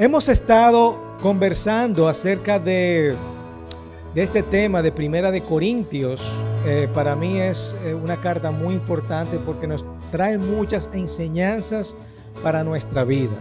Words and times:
Hemos 0.00 0.28
estado 0.28 0.96
conversando 1.20 2.06
acerca 2.06 2.60
de, 2.60 3.16
este 4.14 4.44
tema 4.44 4.80
de 4.80 4.92
Primera 4.92 5.32
de 5.32 5.40
Corintios. 5.40 6.32
Eh, 6.64 6.88
para 6.94 7.16
mí 7.16 7.38
es 7.38 7.74
eh, 7.82 7.94
una 7.94 8.16
carta 8.20 8.52
muy 8.52 8.74
importante 8.74 9.40
porque 9.44 9.66
nos 9.66 9.84
trae 10.12 10.38
muchas 10.38 10.88
enseñanzas 10.92 11.96
para 12.44 12.62
nuestra 12.62 13.02
vida. 13.02 13.34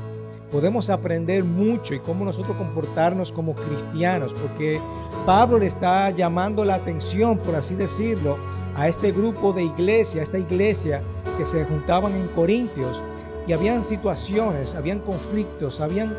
Podemos 0.52 0.90
aprender 0.90 1.44
mucho 1.44 1.94
y 1.94 2.00
cómo 2.00 2.26
nosotros 2.26 2.58
comportarnos 2.58 3.32
como 3.32 3.54
cristianos, 3.54 4.34
porque 4.34 4.82
Pablo 5.28 5.60
le 5.60 5.68
está 5.68 6.10
llamando 6.10 6.66
la 6.66 6.74
atención, 6.74 7.38
por 7.38 7.54
así 7.54 7.76
decirlo, 7.76 8.40
a 8.76 8.88
este 8.88 9.12
grupo 9.12 9.54
de 9.54 9.62
iglesia, 9.62 10.22
a 10.22 10.24
esta 10.24 10.40
iglesia 10.40 11.04
que 11.38 11.46
se 11.46 11.64
juntaban 11.66 12.16
en 12.16 12.28
Corintios 12.30 13.04
y 13.46 13.54
habían 13.54 13.84
situaciones, 13.84 14.74
habían 14.74 15.02
conflictos, 15.02 15.82
habían 15.82 16.18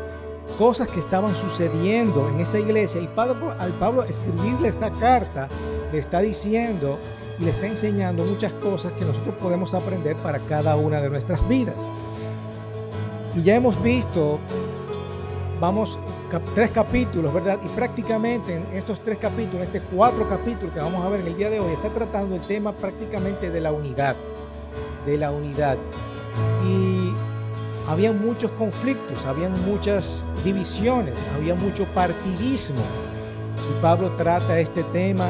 cosas 0.59 0.89
que 0.89 0.99
estaban 0.99 1.37
sucediendo 1.37 2.27
en 2.27 2.41
esta 2.41 2.59
iglesia 2.59 2.99
y 2.99 3.07
Pablo, 3.07 3.55
al 3.57 3.71
Pablo 3.75 4.03
escribirle 4.03 4.67
esta 4.67 4.91
carta 4.91 5.47
le 5.93 5.99
está 5.99 6.19
diciendo 6.19 6.99
y 7.39 7.45
le 7.45 7.51
está 7.51 7.65
enseñando 7.65 8.25
muchas 8.25 8.51
cosas 8.51 8.91
que 8.91 9.05
nosotros 9.05 9.35
podemos 9.35 9.73
aprender 9.73 10.17
para 10.17 10.39
cada 10.39 10.75
una 10.75 10.99
de 10.99 11.09
nuestras 11.09 11.47
vidas. 11.47 11.87
Y 13.35 13.43
ya 13.43 13.55
hemos 13.55 13.81
visto, 13.81 14.37
vamos, 15.61 15.97
tres 16.53 16.71
capítulos, 16.71 17.33
¿verdad? 17.33 17.57
Y 17.63 17.69
prácticamente 17.69 18.55
en 18.55 18.65
estos 18.73 18.99
tres 18.99 19.17
capítulos, 19.17 19.65
este 19.65 19.79
cuatro 19.79 20.27
capítulos 20.27 20.73
que 20.73 20.81
vamos 20.81 21.05
a 21.05 21.07
ver 21.07 21.21
en 21.21 21.27
el 21.27 21.37
día 21.37 21.49
de 21.49 21.61
hoy, 21.61 21.71
está 21.71 21.87
tratando 21.87 22.35
el 22.35 22.41
tema 22.41 22.73
prácticamente 22.73 23.49
de 23.49 23.61
la 23.61 23.71
unidad, 23.71 24.17
de 25.05 25.17
la 25.17 25.31
unidad. 25.31 25.77
Y 26.67 27.13
había 27.89 28.13
muchos 28.13 28.51
conflictos, 28.51 29.25
había 29.25 29.49
muchas 29.49 30.23
divisiones, 30.43 31.25
había 31.35 31.55
mucho 31.55 31.85
partidismo. 31.95 32.83
Y 33.57 33.81
Pablo 33.81 34.11
trata 34.11 34.59
este 34.59 34.83
tema 34.83 35.27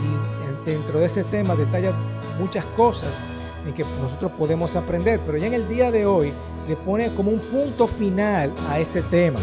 y 0.00 0.70
dentro 0.70 1.00
de 1.00 1.06
este 1.06 1.24
tema 1.24 1.56
detalla 1.56 1.92
muchas 2.38 2.64
cosas 2.76 3.20
en 3.66 3.74
que 3.74 3.84
nosotros 4.00 4.30
podemos 4.38 4.76
aprender. 4.76 5.20
Pero 5.26 5.38
ya 5.38 5.48
en 5.48 5.54
el 5.54 5.68
día 5.68 5.90
de 5.90 6.06
hoy 6.06 6.32
le 6.68 6.76
pone 6.76 7.12
como 7.14 7.32
un 7.32 7.40
punto 7.40 7.88
final 7.88 8.52
a 8.70 8.78
este 8.78 9.02
tema. 9.02 9.40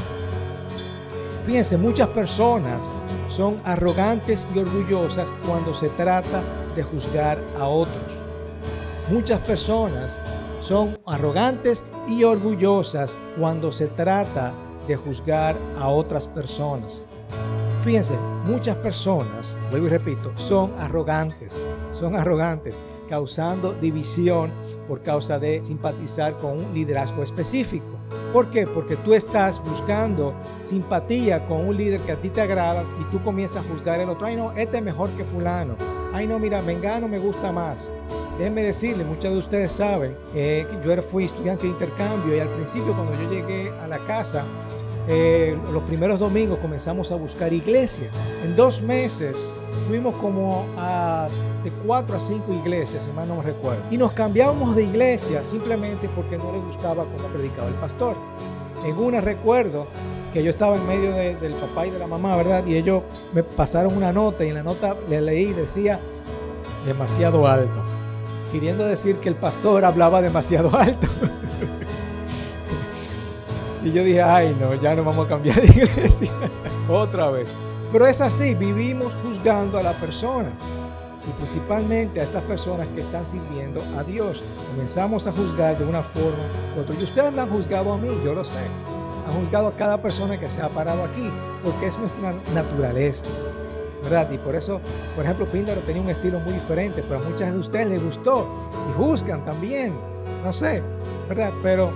Fíjense, 1.45 1.77
muchas 1.77 2.07
personas 2.09 2.93
son 3.27 3.57
arrogantes 3.65 4.47
y 4.55 4.59
orgullosas 4.59 5.33
cuando 5.45 5.73
se 5.73 5.89
trata 5.89 6.41
de 6.73 6.83
juzgar 6.83 7.43
a 7.59 7.67
otros. 7.67 8.13
Muchas 9.11 9.39
personas 9.39 10.19
son 10.59 10.97
arrogantes 11.05 11.83
y 12.07 12.23
orgullosas 12.23 13.15
cuando 13.37 13.71
se 13.71 13.87
trata 13.87 14.53
de 14.87 14.95
juzgar 14.95 15.55
a 15.77 15.87
otras 15.87 16.27
personas. 16.27 17.01
Fíjense, 17.81 18.15
muchas 18.45 18.75
personas, 18.77 19.57
vuelvo 19.71 19.87
y 19.87 19.89
repito, 19.89 20.31
son 20.35 20.73
arrogantes, 20.77 21.63
son 21.93 22.15
arrogantes, 22.15 22.77
causando 23.07 23.73
división 23.73 24.51
por 24.87 25.01
causa 25.01 25.39
de 25.39 25.63
simpatizar 25.63 26.37
con 26.39 26.59
un 26.59 26.73
liderazgo 26.73 27.23
específico. 27.23 27.97
¿Por 28.33 28.51
qué? 28.51 28.67
Porque 28.67 28.95
tú 28.97 29.13
estás 29.13 29.63
buscando 29.63 30.33
simpatía 30.61 31.45
con 31.47 31.67
un 31.67 31.77
líder 31.77 32.01
que 32.01 32.11
a 32.11 32.15
ti 32.15 32.29
te 32.29 32.41
agrada 32.41 32.83
y 32.99 33.03
tú 33.05 33.23
comienzas 33.23 33.65
a 33.65 33.69
juzgar 33.69 33.99
el 33.99 34.09
otro. 34.09 34.27
Ay, 34.27 34.35
no, 34.35 34.51
este 34.51 34.77
es 34.77 34.83
mejor 34.83 35.09
que 35.11 35.23
fulano. 35.23 35.75
Ay, 36.13 36.27
no, 36.27 36.37
mira, 36.37 36.61
Mengano 36.61 37.07
me 37.07 37.19
gusta 37.19 37.51
más. 37.51 37.91
Déjenme 38.39 38.63
decirle, 38.63 39.03
muchos 39.03 39.33
de 39.33 39.37
ustedes 39.37 39.69
saben 39.73 40.15
eh, 40.33 40.65
que 40.71 40.87
yo 40.87 41.01
fui 41.01 41.25
estudiante 41.25 41.63
de 41.63 41.71
intercambio 41.71 42.37
y 42.37 42.39
al 42.39 42.47
principio 42.47 42.93
cuando 42.93 43.13
yo 43.21 43.29
llegué 43.29 43.69
a 43.81 43.85
la 43.85 43.97
casa, 44.07 44.45
eh, 45.09 45.57
los 45.73 45.83
primeros 45.83 46.19
domingos 46.19 46.57
comenzamos 46.59 47.11
a 47.11 47.15
buscar 47.15 47.51
iglesia. 47.51 48.09
En 48.41 48.55
dos 48.55 48.81
meses 48.81 49.53
fuimos 49.89 50.15
como 50.15 50.65
a 50.77 51.27
de 51.65 51.71
cuatro 51.85 52.15
a 52.15 52.19
cinco 52.21 52.53
iglesias, 52.53 53.03
si 53.03 53.11
mal 53.11 53.27
no 53.27 53.35
me 53.35 53.43
recuerdo. 53.43 53.81
Y 53.91 53.97
nos 53.97 54.13
cambiábamos 54.13 54.73
de 54.73 54.83
iglesia 54.83 55.43
simplemente 55.43 56.07
porque 56.15 56.37
no 56.37 56.53
le 56.53 56.59
gustaba 56.59 57.03
cómo 57.03 57.27
predicaba 57.33 57.67
el 57.67 57.73
pastor. 57.73 58.15
En 58.85 58.97
una 58.97 59.19
recuerdo 59.19 59.85
que 60.31 60.41
yo 60.41 60.49
estaba 60.49 60.77
en 60.77 60.87
medio 60.87 61.11
del 61.11 61.55
papá 61.55 61.87
y 61.87 61.89
de 61.89 61.99
la 61.99 62.07
mamá, 62.07 62.37
¿verdad? 62.37 62.65
Y 62.65 62.77
ellos 62.77 63.03
me 63.33 63.43
pasaron 63.43 63.97
una 63.97 64.13
nota 64.13 64.45
y 64.45 64.47
en 64.47 64.55
la 64.55 64.63
nota 64.63 64.95
le 65.09 65.19
leí, 65.19 65.51
decía, 65.51 65.99
demasiado 66.85 67.45
alto 67.45 67.83
queriendo 68.51 68.85
decir 68.85 69.17
que 69.17 69.29
el 69.29 69.35
pastor 69.35 69.85
hablaba 69.85 70.21
demasiado 70.21 70.75
alto. 70.77 71.07
y 73.83 73.91
yo 73.91 74.03
dije, 74.03 74.21
ay 74.21 74.55
no, 74.59 74.73
ya 74.75 74.95
no 74.95 75.03
vamos 75.03 75.25
a 75.25 75.29
cambiar 75.29 75.61
de 75.61 75.67
iglesia 75.67 76.31
otra 76.89 77.29
vez. 77.29 77.49
Pero 77.91 78.05
es 78.05 78.21
así, 78.21 78.53
vivimos 78.53 79.13
juzgando 79.23 79.79
a 79.79 79.83
la 79.83 79.93
persona 79.93 80.49
y 81.27 81.31
principalmente 81.33 82.21
a 82.21 82.23
estas 82.23 82.43
personas 82.43 82.87
que 82.93 83.01
están 83.01 83.25
sirviendo 83.25 83.81
a 83.97 84.03
Dios. 84.03 84.43
Comenzamos 84.71 85.27
a 85.27 85.31
juzgar 85.31 85.77
de 85.77 85.85
una 85.85 86.03
forma 86.03 86.43
u 86.77 86.81
otra. 86.81 86.95
Y 86.99 87.03
ustedes 87.03 87.31
me 87.31 87.41
han 87.41 87.49
juzgado 87.49 87.93
a 87.93 87.97
mí, 87.97 88.09
yo 88.23 88.33
lo 88.33 88.43
sé. 88.43 88.59
Han 89.27 89.35
juzgado 89.39 89.67
a 89.67 89.75
cada 89.75 90.01
persona 90.01 90.39
que 90.39 90.49
se 90.49 90.61
ha 90.61 90.69
parado 90.69 91.03
aquí, 91.03 91.31
porque 91.63 91.87
es 91.87 91.97
nuestra 91.97 92.33
naturaleza. 92.53 93.25
¿Verdad? 94.03 94.29
Y 94.31 94.37
por 94.37 94.55
eso, 94.55 94.79
por 95.15 95.25
ejemplo, 95.25 95.45
Píndaro 95.45 95.81
tenía 95.81 96.01
un 96.01 96.09
estilo 96.09 96.39
muy 96.39 96.53
diferente, 96.53 97.03
pero 97.07 97.19
a 97.19 97.29
muchas 97.29 97.53
de 97.53 97.59
ustedes 97.59 97.89
les 97.89 98.03
gustó 98.03 98.47
y 98.89 98.93
juzgan 98.97 99.43
también, 99.45 99.93
no 100.43 100.53
sé, 100.53 100.81
¿verdad? 101.27 101.51
Pero 101.61 101.91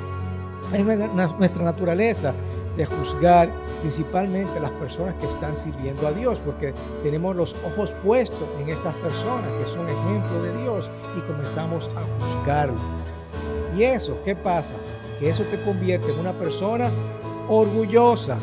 es 0.73 0.85
nuestra 0.85 1.63
naturaleza 1.63 2.33
de 2.75 2.85
juzgar 2.85 3.49
principalmente 3.81 4.59
las 4.59 4.71
personas 4.71 5.13
que 5.15 5.27
están 5.27 5.55
sirviendo 5.55 6.07
a 6.07 6.11
Dios, 6.11 6.39
porque 6.39 6.73
tenemos 7.03 7.35
los 7.35 7.55
ojos 7.65 7.93
puestos 8.03 8.47
en 8.59 8.69
estas 8.69 8.95
personas 8.95 9.47
que 9.59 9.67
son 9.67 9.87
ejemplo 9.87 10.41
de 10.41 10.61
Dios 10.61 10.89
y 11.17 11.21
comenzamos 11.21 11.89
a 11.95 12.23
juzgarlo. 12.23 12.79
Y 13.77 13.83
eso, 13.83 14.17
¿qué 14.23 14.35
pasa? 14.35 14.75
Que 15.19 15.29
eso 15.29 15.43
te 15.43 15.61
convierte 15.61 16.11
en 16.11 16.19
una 16.19 16.33
persona 16.33 16.89
orgullosa, 17.47 18.37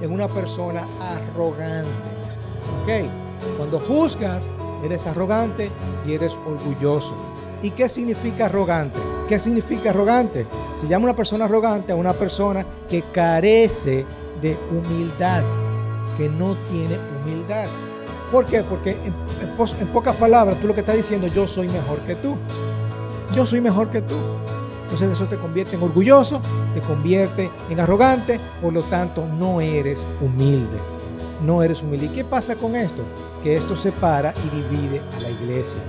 en 0.00 0.12
una 0.12 0.28
persona 0.28 0.86
arrogante. 1.00 2.11
¿Ok? 2.82 2.88
Cuando 3.56 3.78
juzgas, 3.80 4.50
eres 4.84 5.06
arrogante 5.06 5.70
y 6.06 6.14
eres 6.14 6.38
orgulloso. 6.46 7.14
¿Y 7.62 7.70
qué 7.70 7.88
significa 7.88 8.46
arrogante? 8.46 8.98
¿Qué 9.28 9.38
significa 9.38 9.90
arrogante? 9.90 10.46
Se 10.80 10.88
llama 10.88 11.04
una 11.04 11.16
persona 11.16 11.44
arrogante 11.44 11.92
a 11.92 11.96
una 11.96 12.12
persona 12.12 12.66
que 12.88 13.02
carece 13.12 14.04
de 14.40 14.58
humildad, 14.70 15.42
que 16.16 16.28
no 16.28 16.56
tiene 16.70 16.98
humildad. 17.20 17.66
¿Por 18.32 18.46
qué? 18.46 18.62
Porque 18.62 18.92
en, 18.92 19.14
en, 19.80 19.88
pocas 19.88 20.16
palabras 20.16 20.58
tú 20.60 20.66
lo 20.66 20.74
que 20.74 20.80
estás 20.80 20.96
diciendo, 20.96 21.28
yo 21.28 21.46
soy 21.46 21.68
mejor 21.68 22.00
que 22.00 22.16
tú. 22.16 22.36
Yo 23.34 23.46
soy 23.46 23.60
mejor 23.60 23.90
que 23.90 24.02
tú. 24.02 24.16
Entonces 24.82 25.10
eso 25.10 25.26
te 25.26 25.36
convierte 25.36 25.76
en 25.76 25.82
orgulloso, 25.82 26.40
te 26.74 26.80
convierte 26.80 27.50
en 27.70 27.80
arrogante, 27.80 28.40
por 28.60 28.72
lo 28.72 28.82
tanto 28.82 29.26
no 29.26 29.60
eres 29.60 30.04
humilde 30.20 30.78
no 31.44 31.62
eres 31.62 31.82
humilde. 31.82 32.06
¿Y 32.06 32.10
qué 32.10 32.24
pasa 32.24 32.56
con 32.56 32.76
esto? 32.76 33.02
Que 33.42 33.54
esto 33.54 33.76
separa 33.76 34.32
y 34.46 34.56
divide 34.56 35.00
a 35.00 35.20
la 35.20 35.30
iglesia. 35.30 35.80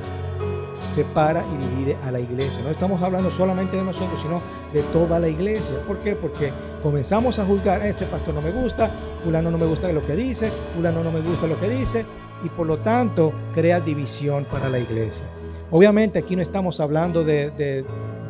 Separa 0.94 1.44
y 1.54 1.58
divide 1.58 1.98
a 2.04 2.12
la 2.12 2.20
iglesia. 2.20 2.64
No 2.64 2.70
estamos 2.70 3.02
hablando 3.02 3.32
solamente 3.32 3.78
de 3.78 3.84
nosotros, 3.84 4.22
sino 4.22 4.42
de 4.74 4.84
toda 4.84 5.20
la 5.20 5.28
iglesia. 5.28 5.76
¿Por 5.88 6.00
qué? 6.00 6.16
Porque 6.16 6.52
comenzamos 6.84 7.40
a 7.40 7.46
juzgar, 7.46 7.84
este 7.84 8.06
pastor 8.06 8.34
no 8.36 8.42
me 8.42 8.52
gusta, 8.52 8.90
fulano 9.20 9.50
no 9.50 9.58
me 9.58 9.66
gusta 9.66 9.92
lo 9.92 10.06
que 10.06 10.16
dice, 10.16 10.52
fulano 10.76 11.04
no 11.04 11.12
me 11.12 11.22
gusta 11.22 11.48
lo 11.48 11.60
que 11.60 11.70
dice, 11.70 12.06
y 12.44 12.50
por 12.50 12.68
lo 12.68 12.78
tanto 12.80 13.34
crea 13.54 13.80
división 13.80 14.46
para 14.46 14.70
la 14.70 14.78
iglesia. 14.78 15.26
Obviamente 15.72 16.20
aquí 16.20 16.36
no 16.36 16.44
estamos 16.44 16.80
hablando 16.80 17.24
de, 17.24 17.50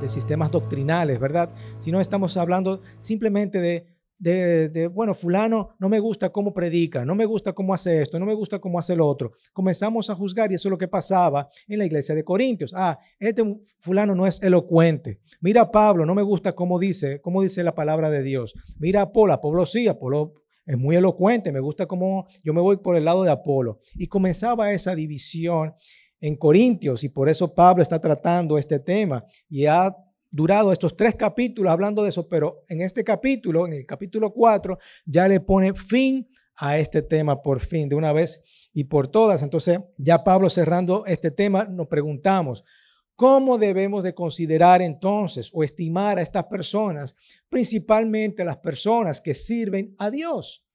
de 0.04 0.10
sistemas 0.10 0.52
doctrinales, 0.52 1.20
¿verdad? 1.20 1.50
Sino 1.80 2.00
estamos 2.00 2.38
hablando 2.38 2.80
simplemente 3.02 3.60
de 3.60 3.93
de, 4.18 4.90
bueno, 4.94 5.14
fulano 5.14 5.76
no 5.80 5.90
me 5.90 6.00
gusta 6.00 6.30
cómo 6.30 6.54
predica, 6.54 7.04
no 7.06 7.16
me 7.16 7.26
gusta 7.26 7.54
cómo 7.54 7.74
hace 7.74 8.02
esto, 8.02 8.20
no 8.20 8.26
me 8.26 8.34
gusta 8.34 8.60
cómo 8.60 8.80
hace 8.80 8.96
lo 8.96 9.08
otro. 9.08 9.32
Comenzamos 9.52 10.10
a 10.10 10.16
juzgar 10.16 10.52
y 10.52 10.56
eso 10.56 10.70
es 10.70 10.72
lo 10.72 10.78
que 10.78 10.88
pasaba 10.88 11.50
en 11.68 11.80
la 11.80 11.86
iglesia 11.86 12.16
de 12.16 12.24
Corintios. 12.24 12.74
Ah, 12.76 12.98
este 13.20 13.44
fulano 13.80 14.16
no 14.16 14.26
es 14.26 14.42
elocuente. 14.42 15.20
Mira 15.42 15.70
Pablo, 15.72 16.06
no 16.06 16.16
me 16.16 16.22
gusta 16.22 16.54
cómo 16.54 16.80
dice, 16.80 17.20
cómo 17.22 17.42
dice 17.42 17.64
la 17.64 17.76
palabra 17.76 18.10
de 18.10 18.24
Dios. 18.24 18.54
Mira 18.80 19.02
a 19.02 19.04
Apolo, 19.04 19.34
Apolo 19.34 19.66
sí, 19.66 19.88
Apolo 19.88 20.34
es 20.66 20.78
muy 20.78 20.96
elocuente, 20.96 21.52
me 21.52 21.60
gusta 21.60 21.86
cómo 21.86 22.26
yo 22.44 22.54
me 22.54 22.62
voy 22.62 22.78
por 22.78 22.96
el 22.96 23.06
lado 23.06 23.24
de 23.24 23.32
Apolo. 23.32 23.82
Y 23.96 24.08
comenzaba 24.08 24.72
esa 24.72 24.96
división 24.96 25.74
en 26.22 26.38
Corintios 26.38 27.04
y 27.04 27.10
por 27.10 27.28
eso 27.28 27.54
Pablo 27.54 27.84
está 27.84 28.00
tratando 28.00 28.58
este 28.58 28.80
tema 28.80 29.26
y 29.50 29.66
ha 29.66 29.94
durado 30.34 30.74
estos 30.74 30.98
tres 30.98 31.14
capítulos 31.16 31.72
hablando 31.72 32.02
de 32.02 32.10
eso, 32.10 32.28
pero 32.28 32.64
en 32.68 32.82
este 32.82 33.04
capítulo, 33.04 33.68
en 33.68 33.74
el 33.74 33.86
capítulo 33.86 34.34
4, 34.34 34.80
ya 35.06 35.28
le 35.28 35.40
pone 35.40 35.76
fin 35.76 36.28
a 36.56 36.80
este 36.80 37.04
tema 37.04 37.42
por 37.42 37.60
fin, 37.60 37.88
de 37.88 37.96
una 37.96 38.12
vez 38.12 38.44
y 38.74 38.86
por 38.86 39.08
todas. 39.08 39.44
Entonces, 39.44 39.80
ya 39.96 40.24
Pablo 40.24 40.50
cerrando 40.50 41.06
este 41.06 41.30
tema, 41.30 41.66
nos 41.66 41.88
preguntamos, 41.88 42.64
¿Cómo 43.16 43.60
debemos 43.60 44.04
de 44.04 44.16
considerar 44.16 44.82
entonces 44.82 45.52
o 45.54 45.64
estimar 45.64 46.18
a 46.18 46.24
estas 46.24 46.46
personas, 46.46 47.16
principalmente 47.48 48.44
las 48.44 48.58
personas 48.58 49.22
que 49.22 49.36
sirven 49.36 49.94
a 50.00 50.10
Dios? 50.10 50.66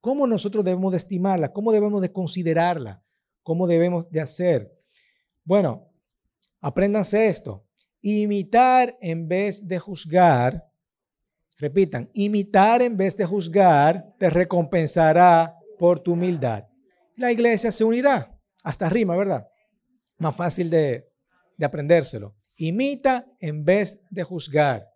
¿Cómo 0.00 0.28
nosotros 0.28 0.64
debemos 0.64 0.92
de 0.92 0.98
estimarla? 0.98 1.52
¿Cómo 1.52 1.72
debemos 1.72 2.00
de 2.00 2.12
considerarla? 2.12 3.02
¿Cómo 3.42 3.66
debemos 3.66 4.08
de 4.10 4.20
hacer? 4.20 4.72
Bueno, 5.42 5.90
apréndanse 6.60 7.26
esto. 7.26 7.67
Imitar 8.00 8.96
en 9.00 9.28
vez 9.28 9.66
de 9.66 9.78
juzgar, 9.78 10.64
repitan, 11.58 12.10
imitar 12.14 12.82
en 12.82 12.96
vez 12.96 13.16
de 13.16 13.24
juzgar 13.24 14.14
te 14.18 14.30
recompensará 14.30 15.56
por 15.78 16.00
tu 16.00 16.12
humildad. 16.12 16.64
La 17.16 17.32
iglesia 17.32 17.72
se 17.72 17.84
unirá. 17.84 18.34
Hasta 18.62 18.88
rima, 18.88 19.16
¿verdad? 19.16 19.48
Más 20.18 20.36
fácil 20.36 20.70
de, 20.70 21.08
de 21.56 21.66
aprendérselo. 21.66 22.36
Imita 22.56 23.26
en 23.40 23.64
vez 23.64 24.02
de 24.10 24.22
juzgar. 24.24 24.88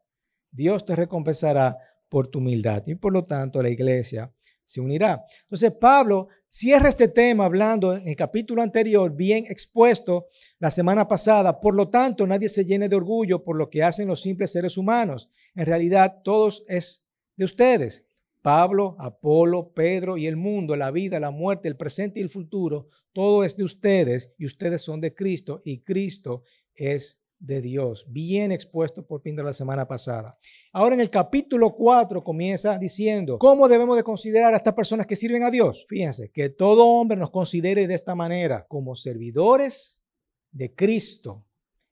Dios 0.50 0.84
te 0.84 0.94
recompensará 0.94 1.78
por 2.08 2.26
tu 2.26 2.38
humildad. 2.38 2.82
Y 2.87 2.94
por 2.94 3.12
lo 3.12 3.25
tanto 3.25 3.62
la 3.62 3.70
iglesia 3.70 4.32
se 4.72 4.80
unirá. 4.80 5.22
Entonces 5.42 5.70
Pablo 5.72 6.28
cierra 6.48 6.88
este 6.88 7.08
tema 7.08 7.44
hablando 7.44 7.94
en 7.94 8.08
el 8.08 8.16
capítulo 8.16 8.62
anterior, 8.62 9.14
bien 9.14 9.44
expuesto 9.46 10.28
la 10.58 10.70
semana 10.70 11.06
pasada. 11.06 11.60
Por 11.60 11.74
lo 11.74 11.90
tanto, 11.90 12.26
nadie 12.26 12.48
se 12.48 12.64
llene 12.64 12.88
de 12.88 12.96
orgullo 12.96 13.44
por 13.44 13.56
lo 13.56 13.69
que 13.69 13.82
hacen 13.82 14.08
los 14.08 14.22
simples 14.22 14.50
seres 14.50 14.78
humanos. 14.78 15.28
En 15.54 15.66
realidad, 15.66 16.22
todos 16.24 16.64
es 16.69 17.06
de 17.36 17.44
ustedes. 17.44 18.08
Pablo, 18.40 18.96
Apolo, 18.98 19.74
Pedro 19.74 20.16
y 20.16 20.26
el 20.26 20.36
mundo, 20.36 20.74
la 20.74 20.90
vida, 20.90 21.20
la 21.20 21.30
muerte, 21.30 21.69
el 21.69 21.76
presente 21.76 22.19
y 22.19 22.22
el 22.22 22.30
futuro, 22.30 22.88
todo 23.12 23.44
es 23.44 23.58
de 23.58 23.64
ustedes 23.64 24.32
y 24.38 24.46
ustedes 24.46 24.80
son 24.80 25.02
de 25.02 25.14
Cristo 25.14 25.60
y 25.66 25.82
Cristo 25.82 26.44
es 26.74 27.21
de 27.42 27.60
Dios, 27.60 28.06
bien 28.08 28.52
expuesto 28.52 29.04
por 29.04 29.20
de 29.22 29.42
la 29.42 29.52
semana 29.52 29.88
pasada. 29.88 30.38
Ahora 30.72 30.94
en 30.94 31.00
el 31.00 31.10
capítulo 31.10 31.74
4 31.74 32.22
comienza 32.22 32.78
diciendo, 32.78 33.36
¿cómo 33.38 33.68
debemos 33.68 33.96
de 33.96 34.04
considerar 34.04 34.54
a 34.54 34.56
estas 34.56 34.74
personas 34.74 35.06
que 35.08 35.16
sirven 35.16 35.42
a 35.42 35.50
Dios? 35.50 35.84
Fíjense, 35.88 36.30
que 36.30 36.50
todo 36.50 36.86
hombre 36.86 37.18
nos 37.18 37.30
considere 37.30 37.88
de 37.88 37.94
esta 37.94 38.14
manera, 38.14 38.64
como 38.68 38.94
servidores 38.94 40.04
de 40.52 40.72
Cristo 40.72 41.44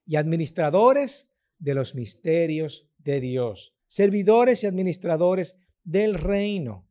y 0.05 0.15
administradores 0.15 1.33
de 1.59 1.75
los 1.75 1.95
misterios 1.95 2.89
de 2.97 3.19
Dios. 3.19 3.75
Servidores 3.87 4.63
y 4.63 4.67
administradores 4.67 5.57
del 5.83 6.13
reino. 6.13 6.87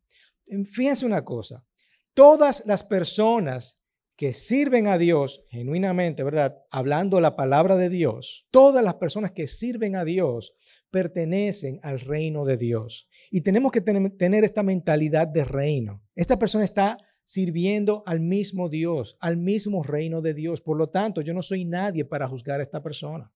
Fíjense 0.67 1.07
una 1.07 1.25
cosa, 1.25 1.65
todas 2.13 2.67
las 2.67 2.85
personas 2.85 3.80
que 4.21 4.35
sirven 4.35 4.87
a 4.87 4.99
Dios 4.99 5.47
genuinamente, 5.49 6.23
¿verdad? 6.23 6.59
Hablando 6.71 7.23
la 7.23 7.37
palabra 7.37 7.77
de 7.77 7.89
Dios, 7.89 8.47
todas 8.51 8.85
las 8.85 8.97
personas 8.97 9.31
que 9.31 9.49
sirven 9.49 9.97
a 9.97 10.05
Dios 10.05 10.53
pertenecen 10.91 11.81
al 11.83 12.01
reino 12.01 12.45
de 12.45 12.59
Dios. 12.59 13.09
Y 13.31 13.41
tenemos 13.41 13.73
que 13.73 13.81
tener 13.81 14.45
esta 14.45 14.63
mentalidad 14.63 15.27
de 15.27 15.47
reino. 15.47 16.03
Esta 16.15 16.39
persona 16.39 16.65
está 16.65 16.99
sirviendo 17.25 18.03
al 18.05 18.21
mismo 18.21 18.69
Dios, 18.69 19.17
al 19.21 19.39
mismo 19.39 19.83
reino 19.83 20.21
de 20.21 20.35
Dios. 20.35 20.61
Por 20.61 20.77
lo 20.77 20.91
tanto, 20.91 21.23
yo 21.23 21.33
no 21.33 21.41
soy 21.41 21.65
nadie 21.65 22.05
para 22.05 22.29
juzgar 22.29 22.61
a 22.61 22.63
esta 22.63 22.83
persona. 22.83 23.33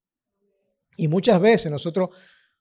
Y 0.99 1.09
muchas 1.09 1.41
veces 1.41 1.73
nosotros 1.73 2.11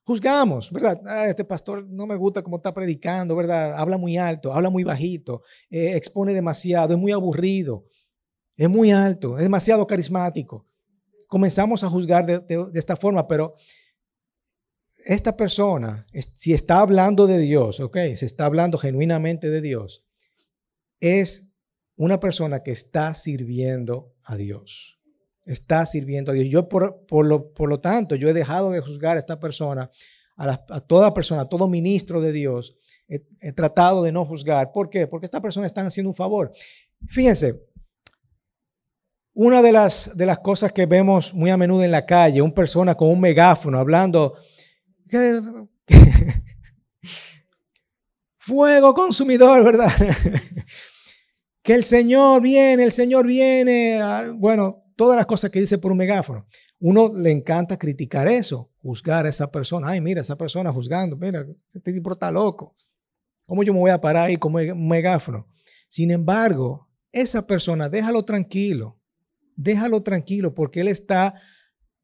juzgamos, 0.04 0.72
¿verdad? 0.72 1.02
Ah, 1.06 1.28
este 1.28 1.44
pastor 1.44 1.86
no 1.90 2.08
me 2.08 2.16
gusta 2.16 2.42
cómo 2.42 2.56
está 2.56 2.74
predicando, 2.74 3.36
¿verdad? 3.36 3.76
Habla 3.78 3.98
muy 3.98 4.16
alto, 4.16 4.54
habla 4.54 4.69
muy 4.69 4.86
bajito, 4.86 5.42
eh, 5.69 5.98
expone 5.98 6.34
demasiado, 6.34 6.94
es 6.94 7.00
muy 7.00 7.12
aburrido. 7.12 7.84
Es 8.56 8.70
muy 8.70 8.92
alto, 8.92 9.38
es 9.38 9.44
demasiado 9.44 9.86
carismático. 9.88 10.68
Comenzamos 11.28 11.84
a 11.84 11.90
juzgar 11.90 12.26
de, 12.26 12.72
esta 12.76 12.96
forma, 12.96 13.28
pero 13.28 13.56
esta 15.06 15.36
persona, 15.36 16.06
si 16.36 16.54
está 16.54 16.80
hablando 16.80 17.26
de 17.26 17.40
Dios, 17.40 17.80
ok, 17.80 17.98
se 18.16 18.26
está 18.26 18.46
hablando 18.46 18.78
genuinamente 18.78 19.50
de 19.50 19.62
Dios, 19.62 20.06
es 21.00 21.52
una 21.96 22.20
persona 22.20 22.62
que 22.62 22.72
está 22.72 23.14
sirviendo 23.16 24.16
a 24.24 24.36
Dios. 24.36 25.02
Está 25.46 25.86
sirviendo 25.86 26.32
a 26.32 26.36
Dios. 26.36 26.48
Yo, 26.48 26.70
por, 26.70 27.06
por, 27.06 27.26
lo, 27.26 27.52
por 27.54 27.68
lo, 27.68 27.82
tanto, 27.82 28.16
yo 28.16 28.30
he 28.30 28.34
dejado 28.34 28.72
de 28.72 28.80
juzgar 28.80 29.18
a 29.18 29.20
esta 29.20 29.40
persona, 29.40 29.90
a, 30.38 30.82
toda 30.82 31.14
persona, 31.14 31.42
a 31.42 31.50
todo 31.50 31.68
ministro 31.68 32.22
de 32.22 32.32
Dios. 32.32 32.78
He, 33.10 33.26
he, 33.42 33.52
tratado 33.52 34.04
de 34.04 34.12
no 34.12 34.24
juzgar. 34.24 34.72
¿Por 34.72 34.90
qué? 34.90 35.08
Porque 35.08 35.26
esta 35.26 35.42
persona 35.42 35.68
está 35.68 35.82
haciendo 35.82 36.10
un 36.10 36.16
favor. 36.16 36.52
Fíjense, 37.10 37.68
una 39.33 39.62
de 39.62 39.71
las, 39.71 40.15
de 40.15 40.25
las 40.25 40.39
cosas 40.39 40.71
que 40.71 40.85
vemos 40.85 41.33
muy 41.33 41.50
a 41.50 41.57
menudo 41.57 41.83
en 41.83 41.91
la 41.91 42.06
calle, 42.06 42.41
una 42.41 42.53
persona 42.53 42.95
con 42.95 43.09
un 43.09 43.19
megáfono 43.19 43.80
hablando, 43.80 44.35
fuego 48.38 48.94
consumidor, 48.94 49.63
¿verdad? 49.63 49.91
que 51.63 51.74
el 51.74 51.83
Señor 51.83 52.41
viene, 52.41 52.83
el 52.83 52.91
Señor 52.91 53.25
viene, 53.25 54.00
ah, 54.01 54.31
bueno, 54.35 54.83
todas 54.95 55.18
las 55.18 55.25
cosas 55.25 55.50
que 55.50 55.59
dice 55.62 55.80
por 55.80 55.91
un 55.91 55.97
megáfono. 55.97 56.45
Uno 56.80 57.12
le 57.15 57.31
encanta 57.31 57.77
criticar 57.77 58.27
eso, 58.27 58.71
juzgar 58.81 59.25
a 59.25 59.30
esa 59.30 59.50
persona. 59.50 59.89
Ay, 59.89 60.01
mira, 60.01 60.21
esa 60.21 60.35
persona 60.38 60.71
juzgando, 60.71 61.15
mira, 61.18 61.45
este 61.74 61.94
tipo 61.94 62.12
está 62.12 62.30
loco. 62.30 62.75
¿Cómo 63.47 63.63
yo 63.63 63.74
me 63.74 63.80
voy 63.80 63.91
a 63.91 64.01
parar 64.01 64.27
ahí 64.27 64.38
con 64.38 64.53
un 64.53 64.88
megáfono? 64.88 65.47
Sin 65.88 66.12
embargo, 66.12 66.89
esa 67.12 67.47
persona, 67.47 67.89
déjalo 67.89 68.24
tranquilo 68.24 69.00
déjalo 69.56 70.04
tranquilo 70.04 70.54
porque 70.54 70.82
Él 70.82 70.88
está 70.88 71.42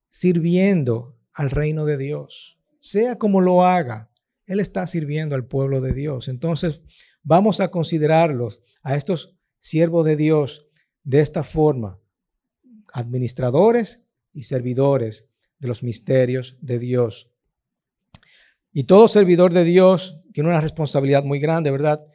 sirviendo 0.05 1.17
al 1.33 1.49
reino 1.51 1.85
de 1.85 1.97
Dios. 1.97 2.59
Sea 2.79 3.17
como 3.17 3.41
lo 3.41 3.65
haga, 3.65 4.09
Él 4.45 4.59
está 4.59 4.87
sirviendo 4.87 5.35
al 5.35 5.45
pueblo 5.45 5.81
de 5.81 5.93
Dios. 5.93 6.27
Entonces, 6.27 6.81
vamos 7.23 7.59
a 7.59 7.69
considerarlos, 7.69 8.61
a 8.81 8.95
estos 8.95 9.37
siervos 9.57 10.05
de 10.05 10.15
Dios, 10.15 10.67
de 11.03 11.19
esta 11.19 11.43
forma, 11.43 11.99
administradores 12.93 14.09
y 14.33 14.43
servidores 14.43 15.31
de 15.59 15.67
los 15.67 15.83
misterios 15.83 16.57
de 16.61 16.79
Dios. 16.79 17.31
Y 18.71 18.83
todo 18.83 19.07
servidor 19.07 19.53
de 19.53 19.63
Dios 19.63 20.23
tiene 20.33 20.49
una 20.49 20.61
responsabilidad 20.61 21.23
muy 21.23 21.39
grande, 21.39 21.71
¿verdad? 21.71 22.05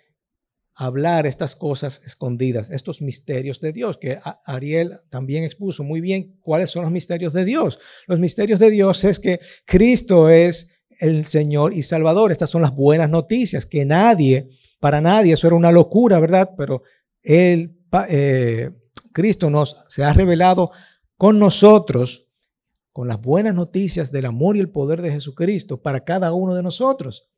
Hablar 0.75 1.26
estas 1.26 1.55
cosas 1.55 2.03
escondidas, 2.05 2.71
estos 2.71 3.00
misterios 3.00 3.61
de 3.61 3.73
Dios, 3.73 3.97
que 3.97 4.19
Ariel 4.44 5.00
también 5.09 5.44
expuso 5.44 5.85
muy 5.85 6.00
bien 6.00 6.37
cuáles 6.41 6.71
son 6.71 6.82
los 6.82 6.93
misterios 6.93 7.32
de 7.32 7.44
Dios. 7.44 7.79
Los 8.06 8.19
misterios 8.19 8.59
de 8.59 8.71
Dios 8.71 9.05
es 9.05 9.21
que 9.21 9.38
Cristo 9.65 10.29
es 10.29 10.81
el 10.99 11.26
Señor 11.26 11.75
y 11.75 11.82
Salvador. 11.82 12.32
Estas 12.32 12.50
son 12.50 12.62
las 12.62 12.75
buenas 12.75 13.09
noticias, 13.09 13.67
que 13.67 13.85
nadie, 13.85 14.49
para 14.81 15.00
nadie, 15.00 15.35
eso 15.35 15.47
era 15.47 15.56
una 15.56 15.73
locura, 15.73 16.19
¿verdad? 16.19 16.50
Pero 16.57 16.83
él, 17.23 17.78
eh, 18.09 18.71
Cristo 19.12 19.50
nos 19.50 19.76
se 19.88 20.02
ha 20.02 20.12
revelado 20.12 20.73
con 21.16 21.38
nosotros, 21.38 22.33
con 22.93 23.07
las 23.07 23.21
buenas 23.21 23.54
noticias 23.54 24.11
del 24.11 24.26
amor 24.26 24.57
y 24.57 24.61
el 24.61 24.71
poder 24.71 25.02
de 25.02 25.12
Jesucristo 25.12 25.81
para 25.81 26.04
cada 26.04 26.33
uno 26.33 26.54
de 26.54 26.64
nosotros, 26.64 27.31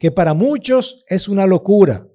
que 0.00 0.10
para 0.10 0.34
muchos 0.34 1.04
es 1.08 1.28
una 1.28 1.46
locura 1.46 2.08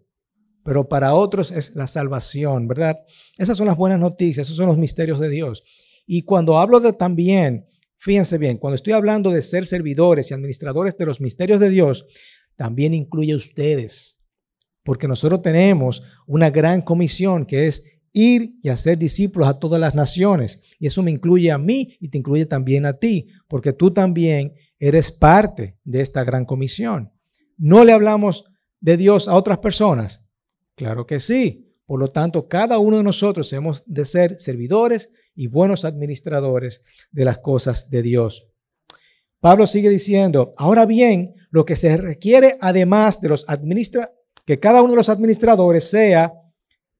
pero 0.67 0.89
para 0.89 1.15
otros 1.15 1.51
es 1.51 1.77
la 1.77 1.87
salvación, 1.87 2.67
¿verdad? 2.67 2.99
Esas 3.37 3.57
son 3.57 3.67
las 3.67 3.77
buenas 3.77 4.01
noticias, 4.01 4.45
esos 4.45 4.57
son 4.57 4.65
los 4.65 4.77
misterios 4.77 5.17
de 5.17 5.29
Dios. 5.29 5.63
Y 6.05 6.23
cuando 6.23 6.59
hablo 6.59 6.81
de 6.81 6.91
también, 6.91 7.65
fíjense 7.97 8.37
bien, 8.37 8.57
cuando 8.57 8.75
estoy 8.75 8.91
hablando 8.91 9.31
de 9.31 9.41
ser 9.41 9.65
servidores 9.65 10.29
y 10.29 10.33
administradores 10.33 10.97
de 10.97 11.05
los 11.05 11.21
misterios 11.21 11.61
de 11.61 11.69
Dios, 11.69 12.05
también 12.57 12.93
incluye 12.93 13.31
a 13.31 13.37
ustedes, 13.37 14.19
porque 14.83 15.07
nosotros 15.07 15.41
tenemos 15.41 16.03
una 16.25 16.49
gran 16.49 16.81
comisión 16.81 17.45
que 17.45 17.67
es 17.67 17.85
ir 18.11 18.55
y 18.61 18.67
hacer 18.67 18.97
discípulos 18.97 19.47
a 19.47 19.57
todas 19.57 19.79
las 19.79 19.95
naciones. 19.95 20.63
Y 20.79 20.87
eso 20.87 21.01
me 21.01 21.11
incluye 21.11 21.49
a 21.49 21.57
mí 21.57 21.95
y 22.01 22.09
te 22.09 22.17
incluye 22.17 22.45
también 22.45 22.85
a 22.85 22.99
ti, 22.99 23.29
porque 23.47 23.71
tú 23.71 23.91
también 23.91 24.53
eres 24.79 25.11
parte 25.11 25.79
de 25.85 26.01
esta 26.01 26.25
gran 26.25 26.43
comisión. 26.43 27.13
No 27.55 27.85
le 27.85 27.93
hablamos 27.93 28.43
de 28.81 28.97
Dios 28.97 29.29
a 29.29 29.35
otras 29.35 29.59
personas, 29.59 30.26
Claro 30.77 31.07
que 31.07 31.19
sí. 31.19 31.73
Por 31.87 31.99
lo 31.99 32.11
tanto, 32.11 32.47
cada 32.47 32.77
uno 32.77 32.97
de 32.97 33.03
nosotros 33.03 33.51
hemos 33.51 33.83
de 33.87 34.05
ser 34.05 34.39
servidores 34.39 35.09
y 35.33 35.47
buenos 35.47 35.85
administradores 35.85 36.83
de 37.11 37.25
las 37.25 37.39
cosas 37.39 37.89
de 37.89 38.03
Dios. 38.03 38.47
Pablo 39.39 39.65
sigue 39.65 39.89
diciendo, 39.89 40.51
ahora 40.55 40.85
bien, 40.85 41.33
lo 41.49 41.65
que 41.65 41.75
se 41.75 41.97
requiere 41.97 42.57
además 42.61 43.21
de 43.21 43.29
los 43.29 43.49
administra 43.49 44.11
que 44.45 44.59
cada 44.59 44.81
uno 44.81 44.91
de 44.91 44.97
los 44.97 45.09
administradores 45.09 45.89
sea 45.89 46.33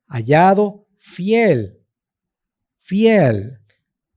hallado 0.07 0.88
fiel, 0.98 1.86
fiel, 2.81 3.60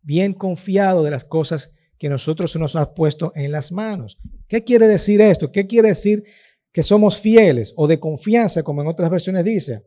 bien 0.01 0.33
confiado 0.33 1.03
de 1.03 1.11
las 1.11 1.25
cosas 1.25 1.77
que 1.99 2.09
nosotros 2.09 2.57
nos 2.57 2.77
ha 2.77 2.95
puesto 2.95 3.33
en 3.35 3.53
las 3.53 3.73
manos. 3.73 4.19
¿Qué 4.49 4.65
quiere 4.65 4.89
decir 4.89 5.21
esto? 5.21 5.53
¿Qué 5.53 5.67
quiere 5.67 5.89
decir 5.89 6.25
que 6.73 6.83
somos 6.83 7.19
fieles 7.19 7.75
o 7.77 7.87
de 7.87 7.99
confianza, 7.99 8.63
como 8.63 8.83
en 8.83 8.89
otras 8.89 9.11
versiones 9.11 9.45
dice, 9.45 9.87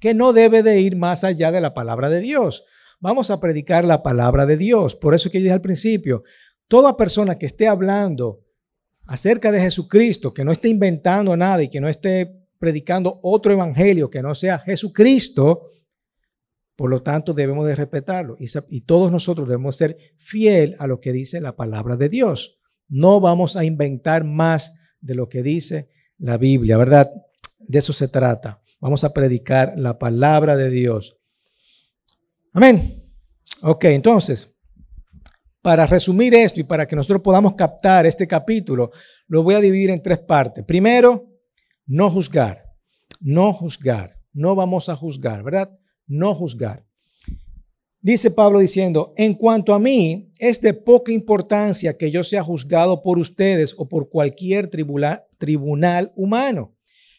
que 0.00 0.14
no 0.14 0.32
debe 0.32 0.62
de 0.62 0.80
ir 0.80 0.96
más 0.96 1.24
allá 1.24 1.50
de 1.50 1.60
la 1.60 1.74
palabra 1.74 2.08
de 2.08 2.20
Dios. 2.20 2.64
vamos 2.98 3.30
a 3.30 3.40
predicar 3.40 3.84
la 3.84 4.02
palabra 4.02 4.46
de 4.46 4.56
Dios. 4.56 4.94
Por 4.94 5.14
eso 5.14 5.30
que 5.30 5.38
yo 5.38 5.44
dije 5.44 5.52
al 5.52 5.60
principio, 5.60 6.22
toda 6.66 6.96
persona 6.96 7.38
que 7.38 7.46
esté 7.46 7.68
hablando 7.68 8.40
acerca 9.06 9.52
de 9.52 9.60
Jesucristo, 9.60 10.32
que 10.32 10.44
no 10.44 10.52
esté 10.52 10.68
inventando 10.68 11.36
nada 11.36 11.62
y 11.62 11.68
que 11.68 11.80
no 11.80 11.88
esté 11.88 12.46
predicando 12.58 13.20
otro 13.22 13.52
evangelio 13.52 14.10
que 14.10 14.22
no 14.22 14.34
sea 14.34 14.58
Jesucristo, 14.58 15.70
por 16.74 16.90
lo 16.90 17.02
tanto 17.02 17.32
debemos 17.32 17.66
de 17.66 17.76
respetarlo 17.76 18.36
y, 18.38 18.46
y 18.70 18.80
todos 18.82 19.12
nosotros 19.12 19.48
debemos 19.48 19.76
ser 19.76 19.96
fiel 20.18 20.74
a 20.78 20.86
lo 20.86 21.00
que 21.00 21.12
dice 21.12 21.40
la 21.40 21.54
palabra 21.54 21.96
de 21.96 22.08
Dios. 22.08 22.58
No 22.88 23.20
vamos 23.20 23.56
a 23.56 23.64
inventar 23.64 24.24
más 24.24 24.72
de 25.00 25.14
lo 25.14 25.28
que 25.28 25.42
dice 25.42 25.90
la 26.18 26.36
Biblia, 26.38 26.76
¿verdad? 26.76 27.10
De 27.60 27.78
eso 27.78 27.92
se 27.92 28.08
trata. 28.08 28.62
Vamos 28.80 29.04
a 29.04 29.12
predicar 29.12 29.74
la 29.76 29.98
palabra 29.98 30.56
de 30.56 30.70
Dios. 30.70 31.16
Amén. 32.52 33.04
Ok, 33.62 33.84
entonces, 33.84 34.56
para 35.62 35.86
resumir 35.86 36.34
esto 36.34 36.60
y 36.60 36.64
para 36.64 36.86
que 36.86 36.96
nosotros 36.96 37.22
podamos 37.22 37.54
captar 37.54 38.06
este 38.06 38.26
capítulo, 38.26 38.92
lo 39.26 39.42
voy 39.42 39.54
a 39.54 39.60
dividir 39.60 39.90
en 39.90 40.02
tres 40.02 40.18
partes. 40.18 40.64
Primero, 40.64 41.26
no 41.86 42.10
juzgar, 42.10 42.64
no 43.20 43.52
juzgar, 43.52 44.16
no 44.32 44.54
vamos 44.54 44.88
a 44.88 44.96
juzgar, 44.96 45.42
¿verdad? 45.42 45.76
No 46.06 46.34
juzgar. 46.34 46.86
Dice 48.00 48.30
Pablo 48.30 48.60
diciendo, 48.60 49.14
en 49.16 49.34
cuanto 49.34 49.74
a 49.74 49.78
mí, 49.78 50.30
es 50.38 50.60
de 50.60 50.74
poca 50.74 51.10
importancia 51.10 51.96
que 51.96 52.10
yo 52.10 52.22
sea 52.22 52.42
juzgado 52.42 53.02
por 53.02 53.18
ustedes 53.18 53.74
o 53.78 53.88
por 53.88 54.08
cualquier 54.08 54.68
tribunal, 54.68 56.12
humano. 56.14 56.76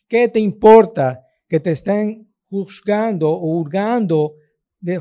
¿Qué 0.07 0.29
te 0.29 0.39
importa 0.39 1.23
que 1.49 1.59
te 1.59 1.71
estén 1.71 2.31
juzgando 2.49 3.29
o 3.29 3.57
hurgando 3.57 4.35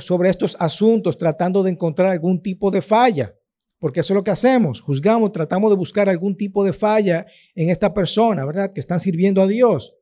sobre 0.01 0.31
estos 0.31 0.57
asuntos 0.59 1.19
tratando 1.19 1.63
de 1.63 1.71
encontrar 1.71 2.11
algún 2.11 2.43
tipo 2.43 2.71
de 2.71 2.83
falla? 2.83 3.35
Porque 3.79 4.01
eso 4.01 4.15
es 4.15 4.17
lo 4.17 4.25
que 4.25 4.31
hacemos, 4.31 4.81
juzgamos, 4.81 5.33
tratamos 5.33 5.71
de 5.71 5.77
buscar 5.77 6.09
algún 6.09 6.37
tipo 6.37 6.65
de 6.65 6.73
falla 6.73 7.27
en 7.55 7.71
esta 7.71 7.93
persona, 7.93 8.45
¿verdad? 8.45 8.73
Que 8.73 8.81
están 8.81 8.99
sirviendo 8.99 9.43
a 9.43 9.47
Dios. 9.47 9.95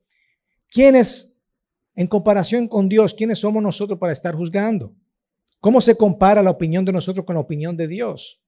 ¿Quiénes, 0.69 1.43
en 1.95 2.07
comparación 2.07 2.69
con 2.69 2.89
Dios, 2.89 3.13
quiénes 3.13 3.41
somos 3.41 3.63
nosotros 3.63 3.99
para 3.99 4.13
estar 4.13 4.35
juzgando? 4.35 4.95
¿Cómo 5.65 5.81
se 5.81 5.97
compara 5.97 6.43
la 6.43 6.51
opinión 6.51 6.85
de 6.85 6.93
nosotros 6.93 7.25
con 7.25 7.37
la 7.37 7.41
opinión 7.41 7.75
de 7.75 7.89
Dios? 7.89 8.45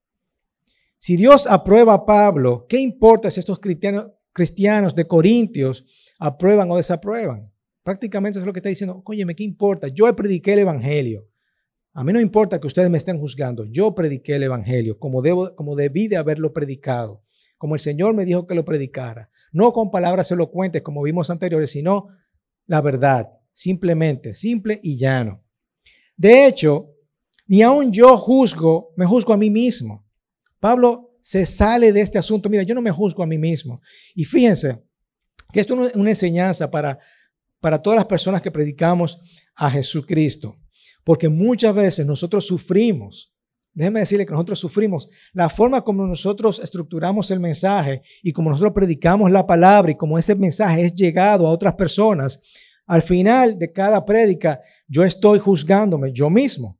Si 0.98 1.16
Dios 1.16 1.46
aprueba 1.46 1.94
a 1.94 2.04
Pablo, 2.04 2.66
¿qué 2.68 2.78
importa 2.78 3.30
si 3.30 3.40
estos 3.40 3.58
cristianos, 3.58 4.94
de 4.94 5.06
Corintios 5.06 5.86
aprueban 6.18 6.70
o 6.70 6.76
desaprueban? 6.76 7.50
Prácticamente 7.82 8.38
es 8.38 8.44
lo 8.44 8.52
que 8.52 8.58
está 8.58 8.68
diciendo, 8.68 9.02
óyeme, 9.06 9.34
¿qué 9.34 9.44
importa? 9.44 9.88
Yo 9.88 10.14
prediqué 10.14 10.52
el 10.52 10.58
Evangelio. 10.58 11.26
A 11.94 12.04
mí 12.04 12.12
no 12.12 12.20
importa 12.20 12.60
que 12.60 12.66
ustedes 12.66 12.90
me 12.90 12.98
estén 12.98 13.18
juzgando. 13.18 13.64
Yo 13.64 13.94
prediqué 13.94 14.34
el 14.34 14.42
Evangelio 14.42 14.98
como, 14.98 15.22
debo, 15.22 15.56
como 15.56 15.74
debí 15.74 16.08
de 16.08 16.18
haberlo 16.18 16.52
predicado, 16.52 17.24
como 17.56 17.76
el 17.76 17.80
Señor 17.80 18.12
me 18.12 18.26
dijo 18.26 18.46
que 18.46 18.54
lo 18.54 18.66
predicara. 18.66 19.30
No 19.52 19.72
con 19.72 19.90
palabras 19.90 20.30
elocuentes 20.32 20.82
como 20.82 21.02
vimos 21.02 21.30
anteriores, 21.30 21.70
sino 21.70 22.08
la 22.66 22.82
verdad, 22.82 23.30
simplemente, 23.54 24.34
simple 24.34 24.80
y 24.82 24.98
llano. 24.98 25.42
De 26.14 26.46
hecho, 26.46 26.92
ni 27.46 27.62
aun 27.62 27.92
yo 27.92 28.16
juzgo, 28.16 28.92
me 28.96 29.06
juzgo 29.06 29.32
a 29.32 29.36
mí 29.36 29.50
mismo. 29.50 30.04
Pablo 30.58 31.16
se 31.20 31.46
sale 31.46 31.92
de 31.92 32.00
este 32.00 32.18
asunto. 32.18 32.48
Mira, 32.48 32.62
yo 32.62 32.74
no 32.74 32.82
me 32.82 32.90
juzgo 32.90 33.22
a 33.22 33.26
mí 33.26 33.38
mismo. 33.38 33.80
Y 34.14 34.24
fíjense 34.24 34.84
que 35.52 35.60
esto 35.60 35.86
es 35.86 35.94
una 35.94 36.10
enseñanza 36.10 36.70
para, 36.70 36.98
para 37.60 37.80
todas 37.80 37.96
las 37.96 38.06
personas 38.06 38.42
que 38.42 38.50
predicamos 38.50 39.18
a 39.54 39.70
Jesucristo. 39.70 40.56
Porque 41.04 41.28
muchas 41.28 41.74
veces 41.74 42.06
nosotros 42.06 42.46
sufrimos. 42.46 43.32
Déjenme 43.72 44.00
decirle 44.00 44.26
que 44.26 44.32
nosotros 44.32 44.58
sufrimos. 44.58 45.08
La 45.32 45.48
forma 45.48 45.82
como 45.82 46.06
nosotros 46.06 46.58
estructuramos 46.58 47.30
el 47.30 47.40
mensaje 47.40 48.02
y 48.22 48.32
como 48.32 48.50
nosotros 48.50 48.72
predicamos 48.74 49.30
la 49.30 49.46
palabra 49.46 49.92
y 49.92 49.96
como 49.96 50.18
ese 50.18 50.34
mensaje 50.34 50.82
es 50.82 50.94
llegado 50.94 51.46
a 51.46 51.50
otras 51.50 51.74
personas, 51.74 52.40
al 52.86 53.02
final 53.02 53.58
de 53.58 53.72
cada 53.72 54.04
prédica 54.04 54.60
yo 54.88 55.04
estoy 55.04 55.38
juzgándome 55.38 56.12
yo 56.12 56.30
mismo 56.30 56.75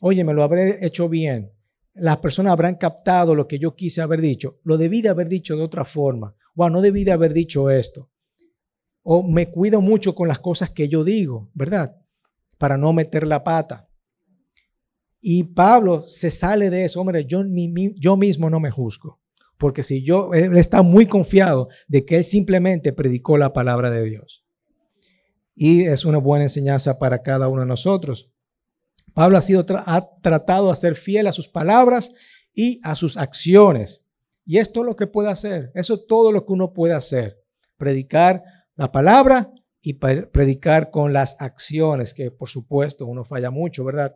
oye, 0.00 0.24
me 0.24 0.34
lo 0.34 0.42
habré 0.42 0.84
hecho 0.84 1.08
bien. 1.08 1.52
Las 1.94 2.18
personas 2.18 2.52
habrán 2.52 2.74
captado 2.74 3.34
lo 3.34 3.48
que 3.48 3.58
yo 3.58 3.74
quise 3.74 4.02
haber 4.02 4.20
dicho. 4.20 4.60
Lo 4.64 4.76
debí 4.76 5.00
de 5.02 5.08
haber 5.08 5.28
dicho 5.28 5.56
de 5.56 5.62
otra 5.62 5.84
forma. 5.84 6.34
O 6.54 6.68
no 6.68 6.80
debí 6.80 7.04
de 7.04 7.12
haber 7.12 7.32
dicho 7.32 7.70
esto. 7.70 8.10
O 9.02 9.22
me 9.22 9.50
cuido 9.50 9.80
mucho 9.80 10.14
con 10.14 10.28
las 10.28 10.40
cosas 10.40 10.70
que 10.70 10.88
yo 10.88 11.04
digo, 11.04 11.50
¿verdad? 11.54 11.96
Para 12.58 12.76
no 12.76 12.92
meter 12.92 13.26
la 13.26 13.44
pata. 13.44 13.88
Y 15.20 15.42
Pablo 15.44 16.04
se 16.06 16.30
sale 16.30 16.70
de 16.70 16.84
eso. 16.84 17.00
Hombre, 17.00 17.24
yo, 17.24 17.42
yo 17.96 18.16
mismo 18.16 18.50
no 18.50 18.60
me 18.60 18.70
juzgo. 18.70 19.20
Porque 19.58 19.82
si 19.82 20.02
yo, 20.02 20.32
él 20.34 20.56
está 20.56 20.82
muy 20.82 21.06
confiado 21.06 21.68
de 21.88 22.04
que 22.04 22.18
él 22.18 22.24
simplemente 22.24 22.92
predicó 22.92 23.38
la 23.38 23.52
palabra 23.52 23.90
de 23.90 24.04
Dios. 24.04 24.44
Y 25.54 25.84
es 25.84 26.04
una 26.04 26.18
buena 26.18 26.44
enseñanza 26.44 26.98
para 26.98 27.22
cada 27.22 27.48
uno 27.48 27.62
de 27.62 27.68
nosotros. 27.68 28.30
Pablo 29.16 29.38
ha, 29.38 29.40
sido 29.40 29.64
ha 29.70 30.10
tratado 30.20 30.68
de 30.68 30.76
ser 30.76 30.94
fiel 30.94 31.26
a 31.26 31.32
sus 31.32 31.48
palabras 31.48 32.12
y 32.52 32.82
a 32.84 32.94
sus 32.94 33.16
acciones. 33.16 34.04
Y 34.44 34.58
esto 34.58 34.80
es 34.80 34.86
lo 34.86 34.94
que 34.94 35.06
puede 35.06 35.30
hacer. 35.30 35.72
Eso 35.74 35.94
es 35.94 36.06
todo 36.06 36.32
lo 36.32 36.44
que 36.44 36.52
uno 36.52 36.74
puede 36.74 36.92
hacer. 36.92 37.42
Predicar 37.78 38.44
la 38.74 38.92
palabra 38.92 39.50
y 39.80 39.94
predicar 39.94 40.90
con 40.90 41.14
las 41.14 41.40
acciones, 41.40 42.12
que 42.12 42.30
por 42.30 42.50
supuesto 42.50 43.06
uno 43.06 43.24
falla 43.24 43.50
mucho, 43.50 43.86
¿verdad? 43.86 44.14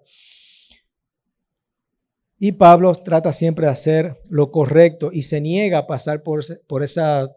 Y 2.38 2.52
Pablo 2.52 2.94
trata 2.94 3.32
siempre 3.32 3.64
de 3.64 3.72
hacer 3.72 4.20
lo 4.28 4.50
correcto 4.50 5.08
y 5.10 5.22
se 5.22 5.40
niega 5.40 5.78
a 5.78 5.86
pasar 5.86 6.22
por, 6.22 6.44
por 6.66 6.82
esa 6.82 7.34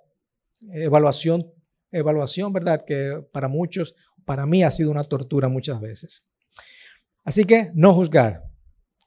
evaluación, 0.74 1.50
evaluación, 1.91 2.51
¿verdad? 2.51 2.84
Que 2.86 3.25
para 3.32 3.48
muchos, 3.48 3.96
para 4.25 4.46
mí 4.46 4.63
ha 4.63 4.72
sido 4.72 4.91
una 4.91 5.05
tortura 5.05 5.48
muchas 5.48 5.79
veces. 5.79 6.27
Así 7.24 7.46
que 7.46 7.72
no 7.74 7.94
juzgar, 7.94 8.44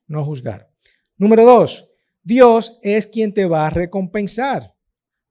no 0.06 0.24
juzgar. 0.24 0.70
Número 1.16 1.44
dos, 1.44 1.88
Dios 2.22 2.78
es 2.82 3.06
quien 3.06 3.32
te 3.32 3.46
va 3.46 3.66
a 3.66 3.70
recompensar. 3.70 4.74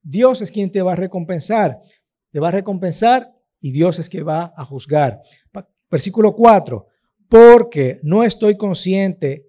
Dios 0.02 0.42
es 0.42 0.52
quien 0.52 0.72
te 0.72 0.82
va 0.82 0.94
a 0.94 0.96
recompensar. 0.96 1.82
Te 2.32 2.40
va 2.40 2.50
a 2.50 2.52
recompensar 2.52 3.34
y 3.60 3.72
Dios 3.72 4.00
es 4.00 4.10
quien 4.10 4.28
va 4.28 4.54
a 4.56 4.66
juzgar. 4.66 5.22
Versículo 5.90 6.36
4, 6.36 6.88
porque 7.28 8.00
no 8.04 8.24
estoy 8.24 8.58
consciente 8.58 9.48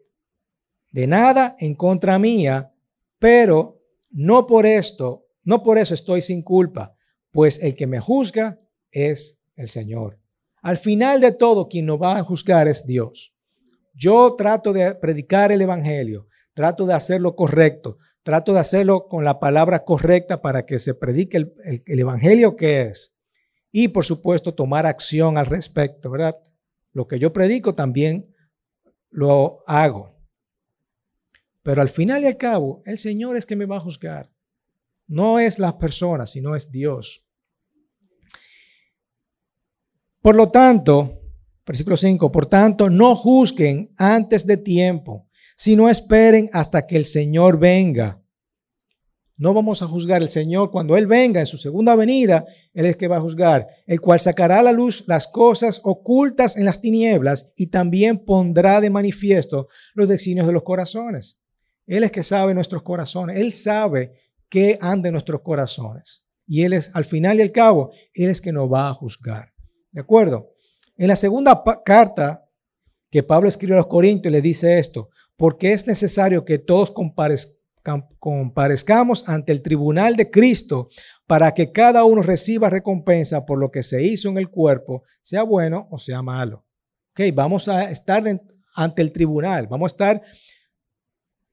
de 0.93 1.07
nada 1.07 1.57
en 1.59 1.75
contra 1.75 2.19
mía, 2.19 2.73
pero 3.19 3.83
no 4.11 4.47
por 4.47 4.65
esto, 4.65 5.27
no 5.45 5.63
por 5.63 5.79
eso 5.79 5.95
estoy 5.95 6.23
sin 6.23 6.43
culpa, 6.43 6.97
pues 7.31 7.63
el 7.63 7.75
que 7.75 7.87
me 7.87 8.01
juzga 8.01 8.59
es 8.91 9.43
el 9.57 9.69
Señor. 9.69 10.19
Al 10.67 10.79
final 10.79 11.21
de 11.21 11.31
todo, 11.31 11.69
quien 11.69 11.87
nos 11.87 12.03
va 12.03 12.19
a 12.19 12.25
juzgar 12.25 12.67
es 12.67 12.85
Dios. 12.85 13.33
Yo 13.95 14.35
trato 14.37 14.73
de 14.73 14.97
predicar 14.97 15.53
el 15.53 15.63
Evangelio, 15.63 16.27
trato 16.55 16.87
de 16.87 16.93
hacerlo 16.93 17.37
correcto, 17.37 17.99
trato 18.25 18.53
de 18.53 18.59
hacerlo 18.59 19.07
con 19.07 19.23
la 19.23 19.39
palabra 19.39 19.85
correcta 19.85 20.43
para 20.43 20.67
que 20.67 20.81
se 20.81 20.97
predique 20.97 21.37
el, 21.37 21.85
Evangelio 21.87 22.57
que 22.57 22.81
es. 22.81 23.17
Y 23.71 23.87
por 23.87 24.05
supuesto, 24.05 24.55
tomar 24.55 24.87
acción 24.87 25.39
al 25.39 25.47
respecto, 25.47 26.11
¿verdad? 26.11 26.37
Lo 26.91 27.07
que 27.07 27.21
yo 27.21 27.33
predico 27.33 27.77
también 27.77 28.35
lo 29.09 29.63
hago. 29.69 30.19
Pero 31.63 31.81
al 31.81 31.91
final 31.91 32.25
y 32.25 32.27
al 32.27 32.39
cabo, 32.39 32.83
el 32.87 32.99
Señor 32.99 33.37
es 33.37 33.47
que 33.47 33.55
me 33.55 33.67
va 33.67 33.77
a 33.77 33.83
juzgar. 33.83 34.33
No 35.07 35.39
es 35.39 35.61
las 35.61 35.75
personas, 35.75 36.33
sino 36.33 36.57
es 36.57 36.73
Dios. 36.73 37.26
Por 40.27 40.35
lo 40.35 40.49
tanto, 40.49 41.21
versículo 41.65 41.97
5, 41.97 42.33
por 42.33 42.47
tanto, 42.47 42.91
no 42.91 43.15
juzguen 43.15 43.93
antes 43.97 44.45
de 44.45 44.57
tiempo, 44.57 45.29
sino 45.57 45.89
esperen 45.89 46.51
hasta 46.53 46.85
que 46.85 46.97
el 46.97 47.05
Señor 47.05 47.61
venga. 47.61 48.21
No 49.37 49.55
vamos 49.55 49.83
a 49.83 49.87
juzgar 49.87 50.23
el 50.23 50.29
Señor 50.29 50.73
cuando 50.73 50.97
Él 50.97 51.07
venga 51.07 51.39
en 51.39 51.47
su 51.47 51.59
segunda 51.59 51.95
venida, 51.95 52.45
Él 52.75 52.87
es 52.87 52.97
que 52.97 53.07
va 53.07 53.19
a 53.19 53.21
juzgar, 53.21 53.69
el 53.87 54.01
cual 54.01 54.19
sacará 54.19 54.59
a 54.59 54.63
la 54.65 54.73
luz 54.73 55.05
las 55.07 55.29
cosas 55.29 55.81
ocultas 55.85 56.57
en 56.57 56.65
las 56.65 56.81
tinieblas 56.81 57.53
y 57.57 57.69
también 57.69 58.25
pondrá 58.25 58.81
de 58.81 58.91
manifiesto 58.91 59.69
los 59.95 60.09
designios 60.09 60.49
de 60.49 60.55
los 60.55 60.65
corazones. 60.65 61.41
Él 61.87 62.03
es 62.03 62.11
que 62.11 62.25
sabe 62.25 62.53
nuestros 62.53 62.83
corazones, 62.83 63.39
Él 63.39 63.53
sabe 63.53 64.11
qué 64.49 64.77
anda 64.81 65.07
en 65.07 65.13
nuestros 65.13 65.43
corazones. 65.43 66.25
Y 66.49 66.63
Él 66.63 66.73
es, 66.73 66.91
al 66.95 67.05
final 67.05 67.39
y 67.39 67.43
al 67.43 67.53
cabo, 67.53 67.93
Él 68.13 68.29
es 68.29 68.41
que 68.41 68.51
nos 68.51 68.69
va 68.69 68.89
a 68.89 68.95
juzgar. 68.95 69.55
¿De 69.97 70.03
acuerdo? 70.03 70.53
En 70.99 71.09
la 71.09 71.17
segunda 71.17 71.65
carta 71.83 72.47
que 73.11 73.23
Pablo 73.23 73.49
escribe 73.49 73.73
a 73.73 73.79
los 73.79 73.87
Corintios 73.87 74.31
le 74.31 74.43
dice 74.43 74.79
esto, 74.79 75.09
porque 75.37 75.73
es 75.73 75.87
necesario 75.87 76.45
que 76.45 76.59
todos 76.59 76.93
comparezcamos 78.19 79.27
ante 79.27 79.53
el 79.53 79.63
tribunal 79.63 80.15
de 80.15 80.31
Cristo 80.31 80.91
para 81.27 81.55
que 81.55 81.73
cada 81.73 82.05
uno 82.05 82.21
reciba 82.21 82.69
recompensa 82.69 83.47
por 83.47 83.59
lo 83.59 83.71
que 83.71 83.83
se 83.83 84.03
hizo 84.03 84.29
en 84.29 84.37
el 84.37 84.51
cuerpo, 84.51 85.03
sea 85.23 85.45
bueno 85.45 85.89
o 85.91 85.99
sea 85.99 86.21
malo. 86.21 86.67
Ok, 87.13 87.23
vamos 87.33 87.67
a 87.67 87.91
estar 87.91 88.23
ante 88.75 89.01
el 89.01 89.13
tribunal, 89.13 89.67
vamos 89.67 89.93
a 89.93 89.95
estar 89.95 90.23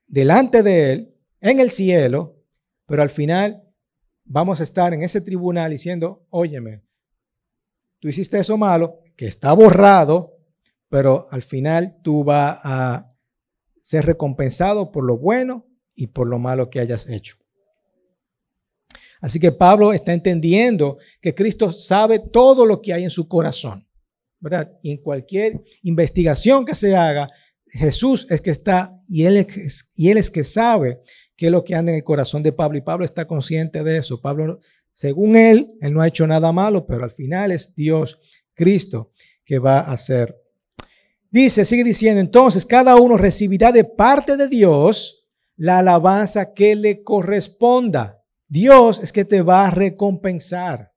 delante 0.06 0.64
de 0.64 0.92
Él 0.92 1.16
en 1.40 1.62
el 1.62 1.72
cielo, 1.72 2.44
pero 2.88 3.04
al 3.04 3.10
final 3.10 3.64
vamos 4.26 4.60
a 4.60 4.64
estar 4.64 4.94
en 4.94 5.02
ese 5.02 5.22
tribunal 5.22 5.72
diciendo, 5.72 6.26
óyeme, 6.30 6.84
tú 8.04 8.10
hiciste 8.10 8.38
eso 8.38 8.58
malo, 8.58 9.00
que 9.16 9.28
está 9.28 9.54
borrado, 9.54 10.38
pero 10.90 11.30
al 11.32 11.42
final 11.42 12.02
tú 12.04 12.26
vas 12.26 12.60
a 12.62 13.08
ser 13.82 14.06
recompensado 14.06 14.92
por 14.92 15.06
lo 15.06 15.18
bueno 15.18 15.66
y 15.96 16.08
por 16.08 16.28
lo 16.28 16.38
malo 16.38 16.70
que 16.70 16.82
hayas 16.82 17.08
hecho. 17.08 17.38
Así 19.22 19.40
que 19.40 19.54
Pablo 19.54 19.94
está 19.94 20.12
entendiendo 20.12 20.98
que 21.22 21.34
Cristo 21.34 21.72
sabe 21.72 22.20
todo 22.20 22.66
lo 22.66 22.82
que 22.82 22.92
hay 22.92 23.06
en 23.06 23.10
su 23.10 23.30
corazón, 23.30 23.88
¿verdad? 24.42 24.78
Y 24.82 24.92
en 24.92 24.98
cualquier 24.98 25.64
investigación 25.84 26.66
que 26.66 26.76
se 26.76 26.98
haga, 26.98 27.30
Jesús 27.68 28.28
es 28.30 28.42
que 28.42 28.52
está 28.52 29.02
y 29.08 29.24
él 29.24 29.38
es, 29.38 29.94
y 29.96 30.10
él 30.10 30.18
es 30.18 30.30
que 30.30 30.44
sabe 30.44 31.00
qué 31.38 31.46
es 31.46 31.54
lo 31.54 31.64
que 31.64 31.74
anda 31.74 31.94
en 31.94 32.00
el 32.00 32.04
corazón 32.04 32.44
de 32.44 32.52
Pablo 32.52 32.78
y 32.78 32.82
Pablo 32.82 33.06
está 33.06 33.26
consciente 33.28 33.82
de 33.82 33.96
eso. 33.96 34.20
Pablo, 34.20 34.60
según 34.94 35.36
él, 35.36 35.74
él 35.82 35.94
no 35.94 36.02
ha 36.02 36.08
hecho 36.08 36.28
nada 36.28 36.52
malo, 36.52 36.86
pero 36.86 37.04
al 37.04 37.12
final 37.12 37.52
es 37.52 37.76
Dios, 37.76 38.20
Cristo, 38.54 39.12
que 39.44 39.60
va 39.60 39.80
a 39.80 39.94
hacer. 39.94 40.40
Dice, 41.32 41.66
sigue 41.66 41.84
diciendo, 41.84 42.22
entonces 42.22 42.66
cada 42.66 42.96
uno 42.96 43.18
recibirá 43.18 43.72
de 43.72 43.84
parte 43.84 44.38
de 44.38 44.48
Dios 44.48 45.28
la 45.56 45.80
alabanza 45.80 46.54
que 46.54 46.76
le 46.76 47.04
corresponda. 47.04 48.24
Dios 48.48 49.00
es 49.02 49.12
que 49.12 49.26
te 49.26 49.42
va 49.42 49.68
a 49.68 49.72
recompensar. 49.72 50.94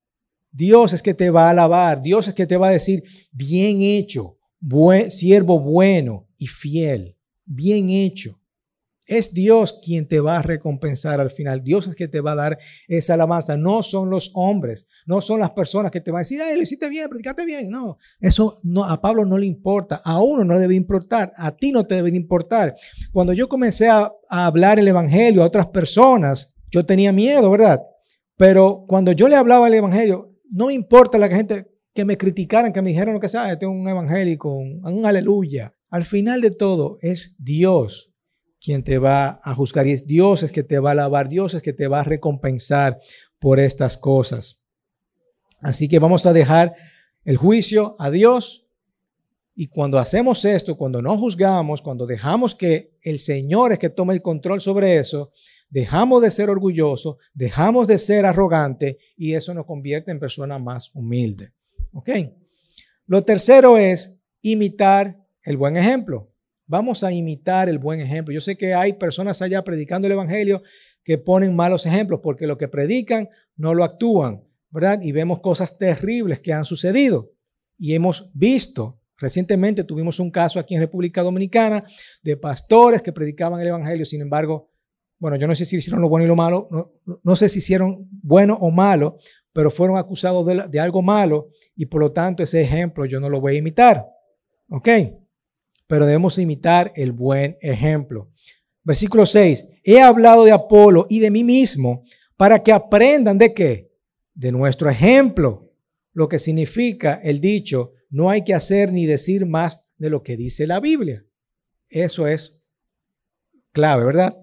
Dios 0.51 0.93
es 0.93 1.03
que 1.03 1.15
te 1.15 1.31
va 1.31 1.47
a 1.47 1.51
alabar. 1.51 2.03
Dios 2.03 2.29
es 2.29 2.35
que 2.35 2.47
te 2.47 2.57
va 2.57 2.69
a 2.69 2.73
decir, 2.73 3.03
bien 3.33 3.81
hecho, 3.81 4.39
siervo 5.09 5.61
bueno 5.61 6.29
y 6.39 6.47
fiel. 6.47 7.17
Bien 7.45 7.91
hecho. 7.91 8.41
Es 9.07 9.33
Dios 9.33 9.81
quien 9.85 10.09
te 10.09 10.21
va 10.21 10.39
a 10.39 10.43
recompensar 10.43 11.21
al 11.21 11.31
final. 11.31 11.63
Dios 11.63 11.87
es 11.87 11.95
que 11.95 12.09
te 12.09 12.21
va 12.21 12.33
a 12.33 12.37
dar 12.37 12.59
esa 12.89 13.15
alabanza. 13.15 13.57
No 13.57 13.83
son 13.83 14.11
los 14.11 14.33
hombres, 14.35 14.87
no 15.07 15.21
son 15.21 15.41
las 15.41 15.51
personas 15.51 15.91
que 15.91 16.01
te 16.01 16.11
van 16.11 16.19
a 16.19 16.23
decir, 16.23 16.41
ay, 16.43 16.57
lo 16.57 16.63
hiciste 16.63 16.89
bien, 16.89 17.09
predicaste 17.09 17.45
bien. 17.47 17.71
No, 17.71 17.99
eso 18.21 18.59
no, 18.65 18.85
a 18.85 19.01
Pablo 19.01 19.25
no 19.25 19.39
le 19.39 19.47
importa. 19.47 20.03
A 20.05 20.21
uno 20.21 20.45
no 20.45 20.55
le 20.55 20.61
debe 20.61 20.75
importar. 20.75 21.33
A 21.37 21.55
ti 21.55 21.73
no 21.73 21.87
te 21.87 21.97
debe 21.97 22.11
importar. 22.11 22.75
Cuando 23.13 23.33
yo 23.33 23.49
comencé 23.49 23.89
a, 23.89 24.13
a 24.29 24.47
hablar 24.47 24.79
el 24.79 24.89
evangelio 24.89 25.43
a 25.43 25.47
otras 25.47 25.69
personas, 25.69 26.57
yo 26.71 26.85
tenía 26.85 27.13
miedo, 27.13 27.51
¿verdad? 27.51 27.81
Pero 28.37 28.85
cuando 28.87 29.13
yo 29.13 29.29
le 29.29 29.37
hablaba 29.37 29.69
el 29.69 29.75
evangelio, 29.75 30.35
no 30.51 30.67
me 30.67 30.75
importa 30.75 31.19
la 31.19 31.29
gente 31.29 31.67
que 31.95 32.05
me 32.05 32.19
criticaran, 32.19 32.73
que 32.73 32.83
me 32.83 32.91
dijeran 32.91 33.15
lo 33.15 33.21
que 33.21 33.29
sea, 33.29 33.51
este 33.51 33.65
es 33.65 33.71
un 33.71 33.89
evangélico, 33.89 34.55
un, 34.55 35.07
aleluya. 35.07 35.75
Al 35.89 36.05
final 36.05 36.41
de 36.43 36.51
todo 36.51 36.99
es 37.01 37.37
Dios 37.39 38.16
quien 38.61 38.83
te 38.83 38.99
va 38.99 39.41
a 39.43 39.55
juzgar 39.55 39.87
y 39.87 39.93
es 39.93 40.07
Dios 40.07 40.43
es 40.43 40.53
que 40.53 40.63
te 40.63 40.79
va 40.79 40.91
a 40.91 40.93
alabar, 40.93 41.29
Dios 41.29 41.55
es 41.55 41.63
que 41.63 41.73
te 41.73 41.89
va 41.89 42.01
a 42.01 42.05
recompensar 42.05 42.99
por 43.39 43.61
estas 43.61 43.97
cosas. 43.97 44.63
Así 45.61 45.89
que 45.89 45.99
vamos 45.99 46.27
a 46.27 46.33
dejar 46.33 46.75
el 47.25 47.37
juicio 47.37 47.97
a 47.99 48.11
Dios 48.11 48.67
y 49.55 49.69
cuando 49.69 49.99
hacemos 49.99 50.45
esto, 50.45 50.77
cuando 50.77 51.01
no 51.01 51.17
juzgamos, 51.17 51.81
cuando 51.81 52.07
dejamos 52.07 52.55
que 52.55 52.99
el 53.03 53.19
Señor 53.19 53.73
es 53.73 53.79
que 53.79 53.89
tome 53.89 54.13
el 54.13 54.21
control 54.21 54.61
sobre 54.61 54.99
eso, 54.99 55.33
dejamos 55.71 56.23
de 56.23 56.31
ser 56.31 56.51
orgullosos, 56.51 57.17
dejamos 57.33 57.87
de 57.87 57.99
ser 57.99 58.27
arrogantes 58.27 58.97
y 59.17 59.33
eso 59.33 59.55
nos 59.55 59.65
convierte 59.65 60.11
en 60.11 60.21
personas 60.21 60.61
más 60.61 60.91
humildes. 60.95 61.53
¿Ok? 61.93 62.11
Lo 63.07 63.25
tercero 63.25 63.79
es 63.79 64.21
imitar 64.43 65.17
el 65.43 65.57
buen 65.57 65.77
ejemplo. 65.77 66.33
Vamos 66.67 67.05
a 67.05 67.13
imitar 67.13 67.69
el 67.69 67.79
buen 67.79 68.01
ejemplo. 68.01 68.35
Yo 68.35 68.41
sé 68.41 68.57
que 68.57 68.75
hay 68.75 68.95
personas 68.95 69.41
allá 69.41 69.63
predicando 69.63 70.07
el 70.07 70.13
Evangelio 70.13 70.63
que 71.05 71.17
ponen 71.17 71.55
malos 71.55 71.87
ejemplos 71.87 72.21
porque 72.23 72.49
lo 72.49 72.59
que 72.59 72.67
predican 72.67 73.29
no 73.57 73.73
lo 73.73 73.85
actúan, 73.85 74.43
¿verdad? 74.71 75.01
Y 75.01 75.13
vemos 75.13 75.41
cosas 75.41 75.79
terribles 75.79 76.43
que 76.43 76.53
han 76.53 76.65
sucedido. 76.65 77.33
Y 77.79 77.95
hemos 77.95 78.31
visto, 78.35 79.01
recientemente 79.17 79.85
tuvimos 79.85 80.19
un 80.19 80.31
caso 80.33 80.59
aquí 80.59 80.75
en 80.75 80.81
República 80.81 81.23
Dominicana 81.23 81.85
de 82.23 82.37
pastores 82.37 83.03
que 83.03 83.13
predicaban 83.13 83.61
el 83.61 83.69
Evangelio, 83.69 84.05
sin 84.05 84.23
embargo, 84.23 84.73
bueno, 85.19 85.37
yo 85.37 85.47
no 85.47 85.55
sé 85.55 85.65
si 85.65 85.77
hicieron 85.77 86.03
lo 86.03 86.09
bueno 86.09 86.25
y 86.25 86.29
lo 86.29 86.37
malo, 86.37 86.69
no, 87.23 87.37
sé 87.37 87.49
si 87.49 87.61
hicieron 87.61 88.09
bueno 88.11 88.55
o 88.61 88.71
malo, 88.71 89.19
pero 89.53 89.71
fueron 89.71 89.97
acusados 89.97 90.45
de, 90.45 90.69
de, 90.69 90.81
algo 90.81 91.01
malo 91.01 91.49
y 91.75 91.87
por 91.87 92.03
lo 92.03 92.13
tanto 92.13 92.43
ese 92.43 92.61
ejemplo 92.61 93.07
yo 93.07 93.19
no 93.21 93.31
lo 93.31 93.41
voy 93.41 93.55
a 93.55 93.59
imitar. 93.59 94.07
¿Ok? 94.69 94.89
Pero 95.87 96.07
debemos 96.07 96.39
imitar 96.39 96.93
el 96.97 97.13
buen 97.13 97.59
ejemplo. 97.61 98.31
Versículo 98.83 99.27
6. 99.27 99.67
He 99.85 100.01
hablado 100.01 100.45
de 100.45 100.53
Apolo 100.53 101.07
y 101.09 101.21
de 101.21 101.31
mí 101.31 101.45
mismo 101.45 102.05
para 102.37 102.63
que 102.63 102.73
aprendan 102.73 103.39
de 103.39 103.53
qué? 103.55 103.93
De 104.35 104.53
nuestro 104.53 104.91
ejemplo. 104.91 105.73
Lo 106.13 106.29
que 106.29 106.39
significa 106.39 107.21
el 107.23 107.41
dicho, 107.41 107.93
no 108.11 108.31
hay 108.31 108.45
que 108.45 108.55
hacer 108.55 108.93
ni 108.93 109.07
decir 109.07 109.47
más 109.47 109.91
de 109.99 110.11
lo 110.11 110.23
que 110.23 110.37
dice 110.37 110.67
la 110.67 110.81
Biblia. 110.81 111.25
Eso 111.89 112.27
es 112.27 112.67
clave, 113.73 114.05
¿verdad? 114.05 114.39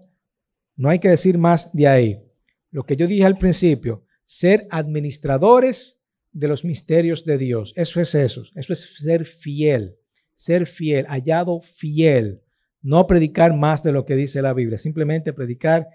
No 0.75 0.89
hay 0.89 0.99
que 0.99 1.09
decir 1.09 1.37
más 1.37 1.73
de 1.73 1.87
ahí. 1.87 2.23
Lo 2.71 2.83
que 2.83 2.95
yo 2.95 3.07
dije 3.07 3.25
al 3.25 3.37
principio, 3.37 4.05
ser 4.25 4.67
administradores 4.71 6.05
de 6.31 6.47
los 6.47 6.65
misterios 6.65 7.23
de 7.25 7.37
Dios. 7.37 7.73
Eso 7.75 8.01
es 8.01 8.15
eso. 8.15 8.43
Eso 8.55 8.73
es 8.73 8.95
ser 8.97 9.25
fiel. 9.25 9.97
Ser 10.43 10.67
fiel, 10.67 11.05
hallado 11.05 11.61
fiel. 11.61 12.41
No 12.81 13.07
predicar 13.07 13.55
más 13.55 13.81
de 13.81 13.93
lo 13.93 14.03
que 14.03 14.17
dice 14.17 14.41
la 14.41 14.51
Biblia. 14.51 14.77
Simplemente 14.77 15.31
predicar 15.31 15.87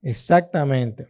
exactamente 0.00 1.08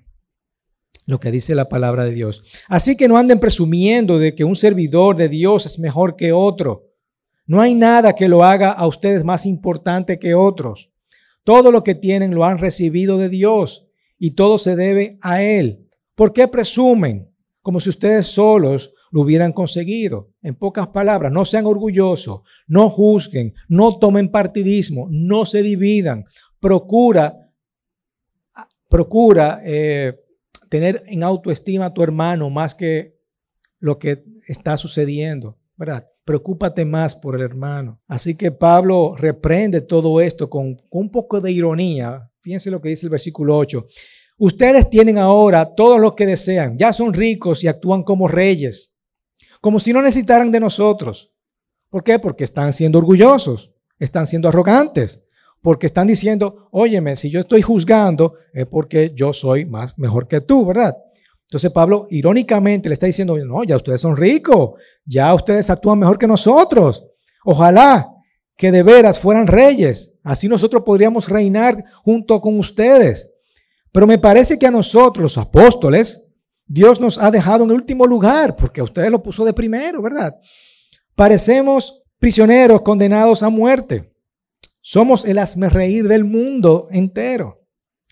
lo 1.06 1.20
que 1.20 1.30
dice 1.30 1.54
la 1.54 1.68
palabra 1.68 2.02
de 2.02 2.10
Dios. 2.10 2.42
Así 2.66 2.96
que 2.96 3.06
no 3.06 3.18
anden 3.18 3.38
presumiendo 3.38 4.18
de 4.18 4.34
que 4.34 4.42
un 4.42 4.56
servidor 4.56 5.14
de 5.14 5.28
Dios 5.28 5.64
es 5.64 5.78
mejor 5.78 6.16
que 6.16 6.32
otro. 6.32 6.90
No 7.46 7.60
hay 7.60 7.76
nada 7.76 8.16
que 8.16 8.26
lo 8.26 8.42
haga 8.42 8.72
a 8.72 8.88
ustedes 8.88 9.22
más 9.22 9.46
importante 9.46 10.18
que 10.18 10.34
otros. 10.34 10.90
Todo 11.44 11.70
lo 11.70 11.84
que 11.84 11.94
tienen 11.94 12.34
lo 12.34 12.44
han 12.44 12.58
recibido 12.58 13.16
de 13.16 13.28
Dios 13.28 13.86
y 14.18 14.32
todo 14.32 14.58
se 14.58 14.74
debe 14.74 15.18
a 15.20 15.40
Él. 15.40 15.88
¿Por 16.16 16.32
qué 16.32 16.48
presumen? 16.48 17.32
Como 17.62 17.78
si 17.78 17.90
ustedes 17.90 18.26
solos 18.26 18.92
lo 19.10 19.22
hubieran 19.22 19.52
conseguido. 19.52 20.30
En 20.42 20.54
pocas 20.54 20.88
palabras, 20.88 21.32
no 21.32 21.44
sean 21.44 21.66
orgullosos, 21.66 22.42
no 22.66 22.90
juzguen, 22.90 23.54
no 23.68 23.98
tomen 23.98 24.30
partidismo, 24.30 25.08
no 25.10 25.44
se 25.46 25.62
dividan. 25.62 26.24
Procura, 26.60 27.52
procura 28.88 29.60
eh, 29.64 30.18
tener 30.68 31.02
en 31.06 31.22
autoestima 31.22 31.86
a 31.86 31.94
tu 31.94 32.02
hermano 32.02 32.50
más 32.50 32.74
que 32.74 33.16
lo 33.78 33.98
que 33.98 34.24
está 34.46 34.76
sucediendo, 34.76 35.58
¿verdad? 35.76 36.06
preocúpate 36.26 36.84
más 36.84 37.14
por 37.14 37.36
el 37.36 37.42
hermano. 37.42 38.02
Así 38.08 38.36
que 38.36 38.50
Pablo 38.50 39.14
reprende 39.16 39.80
todo 39.80 40.20
esto 40.20 40.50
con, 40.50 40.76
un 40.90 41.10
poco 41.10 41.40
de 41.40 41.52
ironía. 41.52 42.30
Fíjense 42.40 42.70
lo 42.70 42.82
que 42.82 42.90
dice 42.90 43.06
el 43.06 43.10
versículo 43.10 43.56
8. 43.56 43.86
Ustedes 44.38 44.90
tienen 44.90 45.18
ahora 45.18 45.74
todo 45.74 45.98
lo 45.98 46.14
que 46.14 46.26
desean, 46.26 46.76
ya 46.76 46.92
son 46.92 47.14
ricos 47.14 47.62
y 47.62 47.68
actúan 47.68 48.02
como 48.02 48.28
reyes, 48.28 48.95
como 49.60 49.80
si 49.80 49.92
no 49.92 50.02
necesitaran 50.02 50.50
de 50.50 50.60
nosotros. 50.60 51.32
¿Por 51.90 52.04
qué? 52.04 52.18
Porque 52.18 52.44
están 52.44 52.72
siendo 52.72 52.98
orgullosos, 52.98 53.72
están 53.98 54.26
siendo 54.26 54.48
arrogantes, 54.48 55.24
porque 55.62 55.86
están 55.86 56.06
diciendo, 56.06 56.68
óyeme, 56.70 57.16
si 57.16 57.30
yo 57.30 57.40
estoy 57.40 57.62
juzgando 57.62 58.34
es 58.52 58.66
porque 58.66 59.12
yo 59.14 59.32
soy 59.32 59.64
más 59.64 59.98
mejor 59.98 60.28
que 60.28 60.40
tú, 60.40 60.64
¿verdad? 60.66 60.96
Entonces 61.42 61.70
Pablo 61.70 62.06
irónicamente 62.10 62.88
le 62.88 62.94
está 62.94 63.06
diciendo, 63.06 63.36
no, 63.38 63.64
ya 63.64 63.76
ustedes 63.76 64.00
son 64.00 64.16
ricos, 64.16 64.80
ya 65.04 65.32
ustedes 65.34 65.70
actúan 65.70 65.98
mejor 65.98 66.18
que 66.18 66.26
nosotros. 66.26 67.04
Ojalá 67.44 68.08
que 68.56 68.72
de 68.72 68.82
veras 68.82 69.18
fueran 69.18 69.46
reyes, 69.46 70.18
así 70.22 70.48
nosotros 70.48 70.82
podríamos 70.84 71.28
reinar 71.28 71.84
junto 72.02 72.40
con 72.40 72.58
ustedes. 72.58 73.32
Pero 73.92 74.06
me 74.06 74.18
parece 74.18 74.58
que 74.58 74.66
a 74.66 74.70
nosotros, 74.70 75.22
los 75.22 75.38
apóstoles, 75.38 76.25
Dios 76.66 77.00
nos 77.00 77.18
ha 77.18 77.30
dejado 77.30 77.64
en 77.64 77.70
último 77.70 78.06
lugar, 78.06 78.56
porque 78.56 78.80
a 78.80 78.84
ustedes 78.84 79.10
lo 79.10 79.22
puso 79.22 79.44
de 79.44 79.52
primero, 79.52 80.02
¿verdad? 80.02 80.34
Parecemos 81.14 82.02
prisioneros 82.18 82.82
condenados 82.82 83.42
a 83.42 83.48
muerte. 83.48 84.12
Somos 84.80 85.24
el 85.24 85.38
reír 85.70 86.06
del 86.08 86.24
mundo 86.24 86.88
entero 86.90 87.66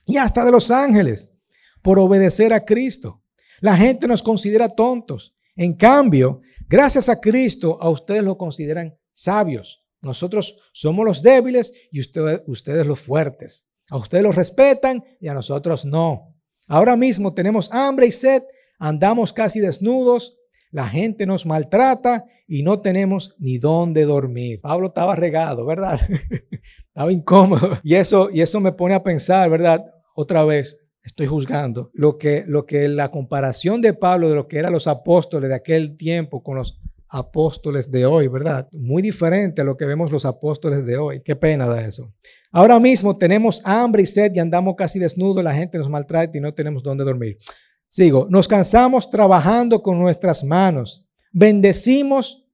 y 0.06 0.16
hasta 0.16 0.44
de 0.44 0.52
los 0.52 0.70
ángeles 0.70 1.34
por 1.82 1.98
obedecer 1.98 2.52
a 2.52 2.64
Cristo. 2.64 3.22
La 3.60 3.76
gente 3.76 4.06
nos 4.06 4.22
considera 4.22 4.68
tontos. 4.68 5.34
En 5.56 5.74
cambio, 5.74 6.40
gracias 6.68 7.08
a 7.08 7.20
Cristo, 7.20 7.78
a 7.80 7.90
ustedes 7.90 8.24
lo 8.24 8.36
consideran 8.36 8.96
sabios. 9.12 9.84
Nosotros 10.02 10.58
somos 10.72 11.04
los 11.04 11.22
débiles 11.22 11.72
y 11.90 12.00
ustedes, 12.00 12.42
ustedes 12.46 12.86
los 12.86 13.00
fuertes. 13.00 13.70
A 13.90 13.96
ustedes 13.96 14.24
los 14.24 14.34
respetan 14.34 15.04
y 15.20 15.28
a 15.28 15.34
nosotros 15.34 15.84
no. 15.84 16.33
Ahora 16.68 16.96
mismo 16.96 17.34
tenemos 17.34 17.70
hambre 17.72 18.06
y 18.06 18.12
sed, 18.12 18.42
andamos 18.78 19.32
casi 19.32 19.60
desnudos, 19.60 20.38
La 20.70 20.88
gente 20.88 21.24
nos 21.24 21.46
maltrata 21.46 22.24
y 22.48 22.64
no 22.64 22.80
tenemos 22.80 23.36
ni 23.38 23.58
dónde 23.58 24.04
dormir. 24.04 24.60
Pablo 24.60 24.88
estaba 24.88 25.14
regado, 25.14 25.64
¿verdad? 25.64 26.00
estaba 26.88 27.12
incómodo. 27.12 27.78
Y 27.84 27.94
eso, 27.94 28.28
y 28.32 28.40
eso 28.40 28.58
me 28.58 28.72
pone 28.72 28.94
a 28.94 29.02
pensar, 29.04 29.48
¿verdad? 29.48 29.84
Otra 30.16 30.44
vez, 30.44 30.84
estoy 31.04 31.26
juzgando 31.26 31.90
lo 31.92 32.18
que, 32.18 32.44
lo 32.48 32.66
que 32.66 32.88
la 32.88 33.10
comparación 33.10 33.80
de 33.80 33.94
Pablo 33.94 34.28
de 34.28 34.34
lo 34.34 34.48
que 34.48 34.58
eran 34.58 34.72
los 34.72 34.88
apóstoles 34.88 35.48
de 35.48 35.54
aquel 35.54 35.96
tiempo 35.96 36.42
con 36.42 36.56
los 36.56 36.80
apóstoles 37.14 37.92
de 37.92 38.06
hoy, 38.06 38.26
¿verdad? 38.26 38.68
Muy 38.72 39.00
diferente 39.00 39.62
a 39.62 39.64
lo 39.64 39.76
que 39.76 39.86
vemos 39.86 40.10
los 40.10 40.24
apóstoles 40.24 40.84
de 40.84 40.96
hoy. 40.96 41.22
Qué 41.22 41.36
pena 41.36 41.68
da 41.68 41.80
eso. 41.80 42.12
Ahora 42.50 42.80
mismo 42.80 43.16
tenemos 43.16 43.62
hambre 43.64 44.02
y 44.02 44.06
sed 44.06 44.32
y 44.34 44.40
andamos 44.40 44.74
casi 44.76 44.98
desnudos, 44.98 45.44
la 45.44 45.54
gente 45.54 45.78
nos 45.78 45.88
maltrata 45.88 46.36
y 46.36 46.40
no 46.40 46.52
tenemos 46.52 46.82
dónde 46.82 47.04
dormir. 47.04 47.38
Sigo, 47.86 48.26
nos 48.30 48.48
cansamos 48.48 49.10
trabajando 49.10 49.80
con 49.80 49.96
nuestras 50.00 50.42
manos. 50.42 51.08
Bendecimos 51.30 52.48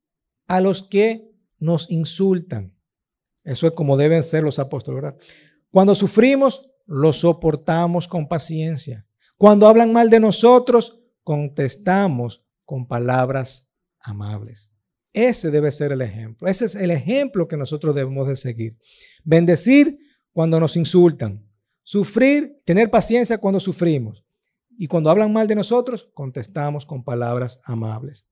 a 0.47 0.61
los 0.61 0.83
que 0.83 1.33
nos 1.59 1.91
insultan. 1.91 2.77
Eso 3.43 3.67
es 3.67 3.73
como 3.73 3.97
deben 3.97 4.23
ser 4.23 4.43
los 4.43 4.59
apóstoles, 4.59 5.03
¿verdad? 5.03 5.19
Cuando 5.71 5.95
sufrimos, 5.95 6.71
lo 6.85 7.15
soportamos 7.15 8.07
con 8.07 8.29
paciencia. 8.29 9.07
Cuando 9.39 9.67
hablan 9.67 9.91
mal 9.91 10.11
de 10.11 10.21
nosotros, 10.21 11.01
contestamos 11.25 12.45
con 12.67 12.87
palabras 12.87 13.70
amables. 14.01 14.73
Ese 15.13 15.51
debe 15.51 15.73
ser 15.73 15.93
el 15.93 16.03
ejemplo. 16.03 16.49
Ese 16.49 16.67
es 16.67 16.75
el 16.75 16.91
ejemplo 16.91 17.49
que 17.49 17.57
nosotros 17.57 17.95
debemos 17.95 18.29
de 18.29 18.37
seguir. 18.37 18.79
Bendecir 19.25 19.99
cuando 20.33 20.61
nos 20.61 20.77
insultan. 20.77 21.47
Sufrir, 21.83 22.57
tener 22.65 22.91
paciencia 22.91 23.39
cuando 23.39 23.59
sufrimos. 23.59 24.25
Y 24.79 24.87
cuando 24.87 25.11
hablan 25.11 25.33
mal 25.33 25.49
de 25.49 25.57
nosotros, 25.57 26.09
contestamos 26.15 26.87
con 26.87 27.03
palabras 27.03 27.61
amables. 27.65 28.27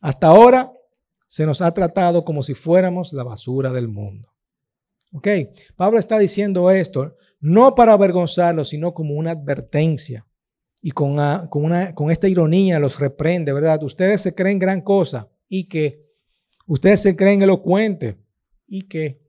Hasta 0.00 0.26
ahora 0.26 0.72
se 1.28 1.46
nos 1.46 1.62
ha 1.62 1.72
tratado 1.72 2.24
como 2.24 2.42
si 2.42 2.54
fuéramos 2.54 3.12
la 3.12 3.22
basura 3.22 3.72
del 3.72 3.88
mundo. 3.88 4.32
¿Ok? 5.12 5.28
Pablo 5.76 5.98
está 5.98 6.18
diciendo 6.18 6.70
esto 6.70 7.16
no 7.40 7.74
para 7.74 7.92
avergonzarlos, 7.92 8.68
sino 8.68 8.94
como 8.94 9.14
una 9.14 9.32
advertencia 9.32 10.26
y 10.82 10.90
con, 10.90 11.16
con, 11.48 11.64
una, 11.64 11.94
con 11.94 12.10
esta 12.10 12.28
ironía 12.28 12.80
los 12.80 12.98
reprende, 12.98 13.52
¿verdad? 13.52 13.82
Ustedes 13.84 14.20
se 14.20 14.34
creen 14.34 14.58
gran 14.58 14.80
cosa 14.80 15.30
y 15.48 15.64
que 15.68 16.10
ustedes 16.66 17.00
se 17.00 17.14
creen 17.14 17.40
elocuentes 17.40 18.16
y 18.66 18.82
que 18.88 19.22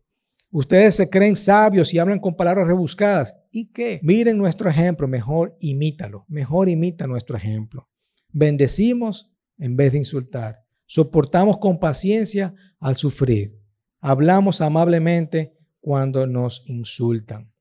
ustedes 0.49 0.95
se 0.95 1.09
creen 1.11 1.35
sabios 1.35 1.93
y 1.93 1.99
hablan 1.99 2.19
con 2.19 2.35
palabras 2.35 2.65
rebuscadas 2.65 3.35
y 3.51 3.71
que 3.71 3.99
miren 4.01 4.37
nuestro 4.37 4.67
ejemplo, 4.67 5.07
mejor 5.07 5.55
imítalo, 5.59 6.25
mejor 6.27 6.69
imita 6.69 7.05
nuestro 7.05 7.37
ejemplo. 7.37 7.87
Bendecimos 8.29 9.31
en 9.59 9.77
vez 9.77 9.91
de 9.91 9.99
insultar, 9.99 10.65
soportamos 10.87 11.59
con 11.59 11.79
paciencia 11.79 12.55
al 12.79 12.95
sufrir, 12.95 13.59
hablamos 13.99 14.59
amablemente 14.59 15.55
cuando 15.79 16.25
nos 16.25 16.67
insultan. 16.67 17.53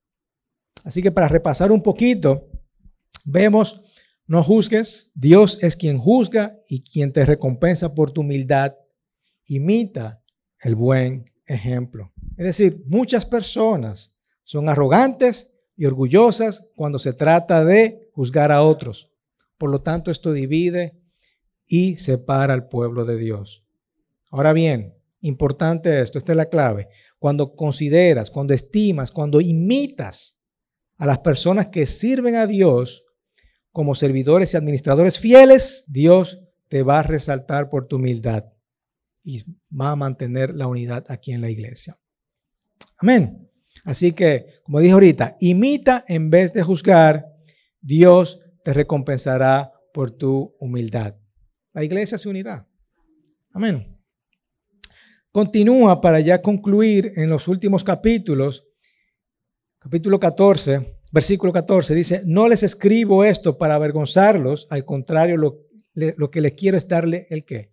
Así 0.82 1.02
que 1.02 1.12
para 1.12 1.28
repasar 1.28 1.70
un 1.70 1.82
poquito, 1.82 2.51
Vemos, 3.24 3.82
no 4.26 4.42
juzgues, 4.42 5.10
Dios 5.14 5.58
es 5.62 5.76
quien 5.76 5.98
juzga 5.98 6.58
y 6.68 6.82
quien 6.82 7.12
te 7.12 7.24
recompensa 7.24 7.94
por 7.94 8.12
tu 8.12 8.22
humildad. 8.22 8.74
Imita 9.46 10.22
el 10.60 10.74
buen 10.74 11.30
ejemplo. 11.46 12.12
Es 12.36 12.46
decir, 12.46 12.82
muchas 12.86 13.26
personas 13.26 14.16
son 14.44 14.68
arrogantes 14.68 15.52
y 15.76 15.86
orgullosas 15.86 16.70
cuando 16.76 16.98
se 16.98 17.12
trata 17.12 17.64
de 17.64 18.10
juzgar 18.12 18.52
a 18.52 18.62
otros. 18.62 19.10
Por 19.58 19.70
lo 19.70 19.80
tanto, 19.80 20.10
esto 20.10 20.32
divide 20.32 21.00
y 21.66 21.96
separa 21.96 22.54
al 22.54 22.68
pueblo 22.68 23.04
de 23.04 23.16
Dios. 23.16 23.64
Ahora 24.30 24.52
bien, 24.52 24.94
importante 25.20 26.00
esto, 26.00 26.18
esta 26.18 26.32
es 26.32 26.36
la 26.36 26.48
clave. 26.48 26.88
Cuando 27.18 27.54
consideras, 27.54 28.30
cuando 28.30 28.54
estimas, 28.54 29.12
cuando 29.12 29.40
imitas 29.40 30.42
a 30.98 31.06
las 31.06 31.18
personas 31.18 31.68
que 31.68 31.86
sirven 31.86 32.34
a 32.36 32.46
Dios 32.46 33.01
como 33.72 33.94
servidores 33.94 34.54
y 34.54 34.56
administradores 34.56 35.18
fieles, 35.18 35.84
Dios 35.88 36.42
te 36.68 36.82
va 36.82 37.00
a 37.00 37.02
resaltar 37.02 37.68
por 37.68 37.86
tu 37.86 37.96
humildad 37.96 38.44
y 39.22 39.42
va 39.70 39.90
a 39.90 39.96
mantener 39.96 40.54
la 40.54 40.66
unidad 40.66 41.04
aquí 41.08 41.32
en 41.32 41.40
la 41.40 41.50
iglesia. 41.50 41.98
Amén. 42.98 43.48
Así 43.84 44.12
que, 44.12 44.60
como 44.64 44.80
dije 44.80 44.92
ahorita, 44.92 45.36
imita 45.40 46.04
en 46.06 46.30
vez 46.30 46.52
de 46.52 46.62
juzgar, 46.62 47.26
Dios 47.80 48.40
te 48.62 48.72
recompensará 48.72 49.72
por 49.92 50.10
tu 50.10 50.54
humildad. 50.60 51.16
La 51.72 51.82
iglesia 51.82 52.18
se 52.18 52.28
unirá. 52.28 52.68
Amén. 53.52 53.98
Continúa 55.30 56.00
para 56.00 56.20
ya 56.20 56.42
concluir 56.42 57.12
en 57.16 57.30
los 57.30 57.48
últimos 57.48 57.82
capítulos 57.82 58.68
capítulo 59.82 60.20
14, 60.20 61.01
versículo 61.12 61.52
14, 61.52 61.94
dice, 61.94 62.22
no 62.24 62.48
les 62.48 62.62
escribo 62.62 63.22
esto 63.22 63.58
para 63.58 63.74
avergonzarlos, 63.74 64.66
al 64.70 64.84
contrario, 64.84 65.36
lo, 65.36 66.30
que 66.30 66.40
les 66.40 66.54
quiero 66.54 66.76
es 66.76 66.88
darle 66.88 67.26
el 67.30 67.44
qué? 67.44 67.72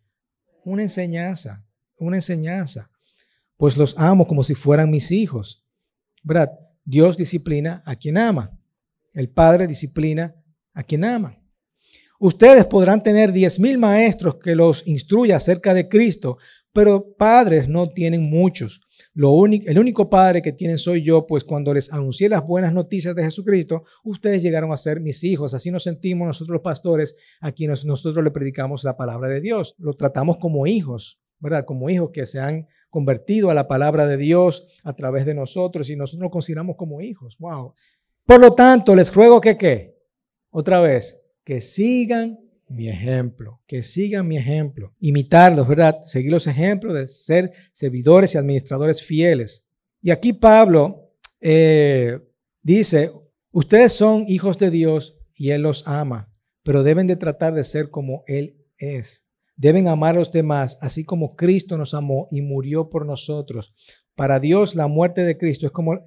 Una 0.65 0.83
enseñanza, 0.83 1.65
una 1.97 2.17
enseñanza. 2.17 2.91
Pues 3.57 3.77
los 3.77 3.95
amo 3.97 4.27
como 4.27 4.43
si 4.43 4.55
fueran 4.55 4.91
mis 4.91 5.11
hijos. 5.11 5.65
¿Verdad? 6.21 6.51
Dios 6.83 7.17
disciplina 7.17 7.81
a 7.85 7.95
quien 7.95 8.17
ama. 8.17 8.57
El 9.13 9.29
Padre 9.29 9.67
disciplina 9.67 10.35
a 10.73 10.83
quien 10.83 11.05
ama. 11.05 11.37
Ustedes 12.19 12.65
podrán 12.65 13.01
tener 13.01 13.31
diez 13.31 13.59
mil 13.59 13.77
maestros 13.77 14.35
que 14.35 14.53
los 14.53 14.85
instruya 14.85 15.37
acerca 15.37 15.73
de 15.73 15.87
Cristo, 15.87 16.37
pero 16.73 17.15
padres 17.15 17.69
no 17.69 17.89
tienen 17.89 18.29
muchos 18.29 18.81
único, 19.15 19.69
el 19.69 19.79
único 19.79 20.09
padre 20.09 20.41
que 20.41 20.51
tienen 20.51 20.77
soy 20.77 21.03
yo, 21.03 21.25
pues 21.25 21.43
cuando 21.43 21.73
les 21.73 21.91
anuncié 21.91 22.29
las 22.29 22.45
buenas 22.45 22.73
noticias 22.73 23.15
de 23.15 23.23
Jesucristo, 23.23 23.83
ustedes 24.03 24.41
llegaron 24.41 24.71
a 24.71 24.77
ser 24.77 25.01
mis 25.01 25.23
hijos. 25.23 25.53
Así 25.53 25.71
nos 25.71 25.83
sentimos 25.83 26.27
nosotros 26.27 26.61
pastores 26.63 27.17
a 27.41 27.51
quienes 27.51 27.85
nosotros 27.85 28.23
le 28.23 28.31
predicamos 28.31 28.83
la 28.83 28.97
palabra 28.97 29.27
de 29.27 29.41
Dios. 29.41 29.75
Lo 29.77 29.93
tratamos 29.93 30.37
como 30.37 30.67
hijos, 30.67 31.19
¿verdad? 31.39 31.65
Como 31.65 31.89
hijos 31.89 32.11
que 32.13 32.25
se 32.25 32.39
han 32.39 32.67
convertido 32.89 33.49
a 33.49 33.53
la 33.53 33.67
palabra 33.67 34.07
de 34.07 34.17
Dios 34.17 34.67
a 34.83 34.93
través 34.93 35.25
de 35.25 35.33
nosotros 35.33 35.89
y 35.89 35.95
nosotros 35.95 36.23
nos 36.23 36.31
consideramos 36.31 36.75
como 36.75 37.01
hijos. 37.01 37.37
Wow. 37.39 37.73
Por 38.25 38.39
lo 38.39 38.53
tanto, 38.53 38.95
les 38.95 39.13
ruego 39.13 39.41
que 39.41 39.57
qué? 39.57 39.97
Otra 40.51 40.79
vez, 40.81 41.23
que 41.43 41.61
sigan 41.61 42.39
mi 42.69 42.87
ejemplo, 42.87 43.61
que 43.67 43.83
sigan 43.83 44.27
mi 44.27 44.37
ejemplo, 44.37 44.93
imitarlos, 44.99 45.67
¿verdad? 45.67 46.03
Seguir 46.05 46.31
los 46.31 46.47
ejemplos 46.47 46.93
de 46.93 47.07
ser 47.07 47.51
servidores 47.71 48.33
y 48.33 48.37
administradores 48.37 49.03
fieles. 49.03 49.71
Y 50.01 50.11
aquí 50.11 50.33
Pablo 50.33 51.11
eh, 51.41 52.19
dice, 52.61 53.11
ustedes 53.53 53.93
son 53.93 54.25
hijos 54.27 54.57
de 54.57 54.69
Dios 54.69 55.17
y 55.35 55.51
Él 55.51 55.63
los 55.63 55.87
ama, 55.87 56.31
pero 56.63 56.83
deben 56.83 57.07
de 57.07 57.15
tratar 57.15 57.53
de 57.53 57.63
ser 57.63 57.89
como 57.89 58.23
Él 58.27 58.65
es. 58.77 59.27
Deben 59.55 59.87
amar 59.87 60.15
a 60.15 60.19
los 60.19 60.31
demás, 60.31 60.77
así 60.81 61.03
como 61.03 61.35
Cristo 61.35 61.77
nos 61.77 61.93
amó 61.93 62.27
y 62.31 62.41
murió 62.41 62.89
por 62.89 63.05
nosotros. 63.05 63.73
Para 64.15 64.39
Dios 64.39 64.75
la 64.75 64.87
muerte 64.87 65.23
de 65.23 65.37
Cristo 65.37 65.65
es 65.65 65.71
como 65.71 65.99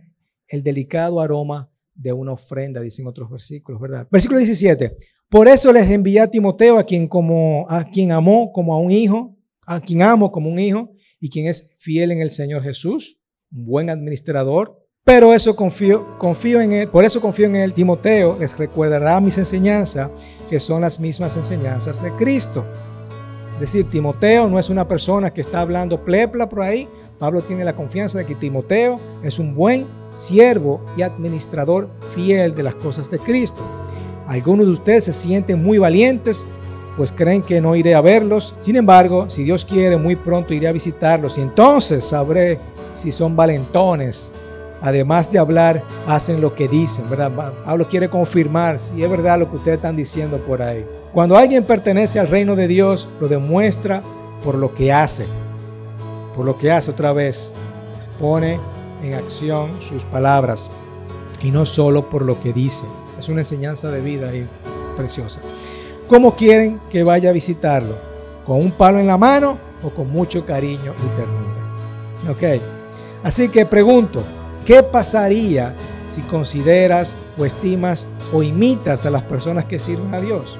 el 0.48 0.62
delicado 0.62 1.20
aroma 1.20 1.70
de 1.94 2.12
una 2.12 2.32
ofrenda, 2.32 2.80
dicen 2.80 3.06
otros 3.06 3.30
versículos, 3.30 3.80
¿verdad? 3.80 4.08
Versículo 4.10 4.38
17. 4.38 4.96
Por 5.32 5.48
eso 5.48 5.72
les 5.72 5.90
envié 5.90 6.20
a 6.20 6.30
Timoteo, 6.30 6.76
a 6.76 6.84
quien, 6.84 7.08
como, 7.08 7.66
amó 8.10 8.52
como 8.52 8.74
a 8.74 8.78
un 8.78 8.90
hijo, 8.90 9.34
a 9.66 9.80
quien 9.80 10.02
amo 10.02 10.30
como 10.30 10.50
un 10.50 10.58
hijo, 10.58 10.90
y 11.18 11.30
quien 11.30 11.46
es 11.46 11.74
fiel 11.78 12.12
en 12.12 12.20
el 12.20 12.30
Señor 12.30 12.62
Jesús, 12.62 13.18
un 13.50 13.64
buen 13.64 13.88
administrador. 13.88 14.78
Pero 15.04 15.32
eso 15.32 15.56
confío, 15.56 16.18
confío 16.18 16.60
en 16.60 16.72
él, 16.72 16.88
por 16.88 17.02
eso 17.06 17.18
confío 17.18 17.46
en 17.46 17.56
él. 17.56 17.72
Timoteo 17.72 18.36
les 18.38 18.58
recordará 18.58 19.22
mis 19.22 19.38
enseñanzas, 19.38 20.10
que 20.50 20.60
son 20.60 20.82
las 20.82 21.00
mismas 21.00 21.34
enseñanzas 21.34 22.02
de 22.02 22.14
Cristo. 22.16 22.66
Es 23.54 23.60
decir, 23.60 23.88
Timoteo 23.88 24.50
no 24.50 24.58
es 24.58 24.68
una 24.68 24.86
persona 24.86 25.32
que 25.32 25.40
está 25.40 25.62
hablando 25.62 26.04
plepla 26.04 26.46
por 26.46 26.60
ahí. 26.60 26.86
Pablo 27.18 27.40
tiene 27.40 27.64
la 27.64 27.74
confianza 27.74 28.18
de 28.18 28.26
que 28.26 28.34
Timoteo 28.34 29.00
es 29.22 29.38
un 29.38 29.54
buen 29.54 29.86
siervo 30.12 30.84
y 30.94 31.00
administrador 31.00 31.88
fiel 32.14 32.54
de 32.54 32.64
las 32.64 32.74
cosas 32.74 33.10
de 33.10 33.18
Cristo. 33.18 33.81
Algunos 34.32 34.64
de 34.64 34.72
ustedes 34.72 35.04
se 35.04 35.12
sienten 35.12 35.62
muy 35.62 35.76
valientes, 35.76 36.46
pues 36.96 37.12
creen 37.12 37.42
que 37.42 37.60
no 37.60 37.76
iré 37.76 37.94
a 37.94 38.00
verlos. 38.00 38.54
Sin 38.58 38.76
embargo, 38.76 39.28
si 39.28 39.44
Dios 39.44 39.62
quiere, 39.62 39.98
muy 39.98 40.16
pronto 40.16 40.54
iré 40.54 40.68
a 40.68 40.72
visitarlos 40.72 41.36
y 41.36 41.42
entonces 41.42 42.02
sabré 42.06 42.58
si 42.92 43.12
son 43.12 43.36
valentones. 43.36 44.32
Además 44.80 45.30
de 45.30 45.38
hablar, 45.38 45.84
hacen 46.06 46.40
lo 46.40 46.54
que 46.54 46.66
dicen, 46.66 47.10
¿verdad? 47.10 47.52
Pablo 47.62 47.86
quiere 47.86 48.08
confirmar 48.08 48.78
si 48.78 49.02
es 49.02 49.10
verdad 49.10 49.38
lo 49.38 49.50
que 49.50 49.56
ustedes 49.56 49.76
están 49.76 49.96
diciendo 49.96 50.38
por 50.38 50.62
ahí. 50.62 50.86
Cuando 51.12 51.36
alguien 51.36 51.64
pertenece 51.64 52.18
al 52.18 52.28
reino 52.28 52.56
de 52.56 52.68
Dios, 52.68 53.10
lo 53.20 53.28
demuestra 53.28 54.02
por 54.42 54.54
lo 54.54 54.74
que 54.74 54.94
hace. 54.94 55.26
Por 56.34 56.46
lo 56.46 56.56
que 56.56 56.72
hace 56.72 56.90
otra 56.90 57.12
vez. 57.12 57.52
Pone 58.18 58.58
en 59.02 59.12
acción 59.12 59.72
sus 59.82 60.04
palabras 60.04 60.70
y 61.42 61.50
no 61.50 61.66
solo 61.66 62.08
por 62.08 62.22
lo 62.22 62.40
que 62.40 62.54
dice. 62.54 62.86
Es 63.22 63.28
una 63.28 63.40
enseñanza 63.40 63.90
de 63.90 64.00
vida 64.00 64.34
y 64.34 64.46
preciosa. 64.96 65.40
¿Cómo 66.08 66.34
quieren 66.36 66.80
que 66.90 67.04
vaya 67.04 67.30
a 67.30 67.32
visitarlo? 67.32 68.12
con 68.46 68.58
un 68.58 68.70
palo 68.72 68.98
en 68.98 69.06
la 69.06 69.16
mano 69.16 69.58
o 69.82 69.90
con 69.90 70.10
mucho 70.10 70.44
cariño 70.44 70.94
y 70.98 71.16
ternura. 71.16 71.62
Ok, 72.30 72.62
así 73.22 73.48
que 73.48 73.66
pregunto, 73.66 74.22
¿qué 74.64 74.82
pasaría 74.82 75.74
si 76.06 76.22
consideras 76.22 77.16
o 77.38 77.44
estimas 77.44 78.08
o 78.32 78.42
imitas 78.42 79.06
a 79.06 79.10
las 79.10 79.22
personas 79.22 79.64
que 79.64 79.78
sirven 79.78 80.14
a 80.14 80.20
Dios? 80.20 80.58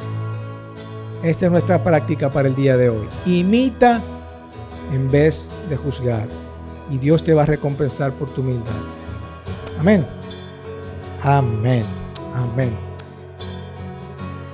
Esta 1.23 1.47
es 1.47 1.53
nuestra 1.53 1.83
práctica 1.83 2.31
para 2.31 2.49
el 2.49 2.57
día 2.57 2.77
de 2.77 2.89
hoy. 2.89 3.07
Imita 3.27 4.01
en 4.93 5.11
vez 5.11 5.49
de 5.69 5.77
juzgar. 5.77 6.27
Y 6.91 6.99
Dios 6.99 7.23
te 7.23 7.33
va 7.33 7.43
a 7.43 7.47
recompensar 7.47 8.13
por 8.13 8.29
tu 8.31 8.41
humildad. 8.41 8.73
Amén. 9.79 10.05
Amén. 11.23 12.02
Amén. 12.35 12.71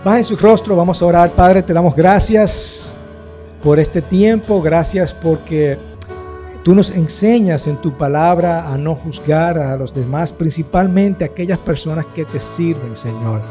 Baja 0.05 0.19
en 0.19 0.25
su 0.25 0.37
rostro, 0.37 0.77
vamos 0.77 1.03
a 1.03 1.07
orar. 1.07 1.31
Padre, 1.31 1.63
te 1.63 1.73
damos 1.73 1.95
gracias 1.95 2.95
por 3.63 3.79
este 3.79 4.01
tiempo. 4.01 4.63
Gracias 4.63 5.13
porque 5.13 5.77
tú 6.63 6.75
nos 6.75 6.91
enseñas 6.91 7.67
en 7.67 7.77
tu 7.77 7.97
palabra 7.97 8.73
a 8.73 8.79
no 8.79 8.95
juzgar 8.95 9.59
a 9.59 9.77
los 9.77 9.93
demás, 9.93 10.33
principalmente 10.33 11.25
aquellas 11.25 11.59
personas 11.59 12.07
que 12.15 12.25
te 12.25 12.39
sirven, 12.39 12.97
Señor. 12.97 13.43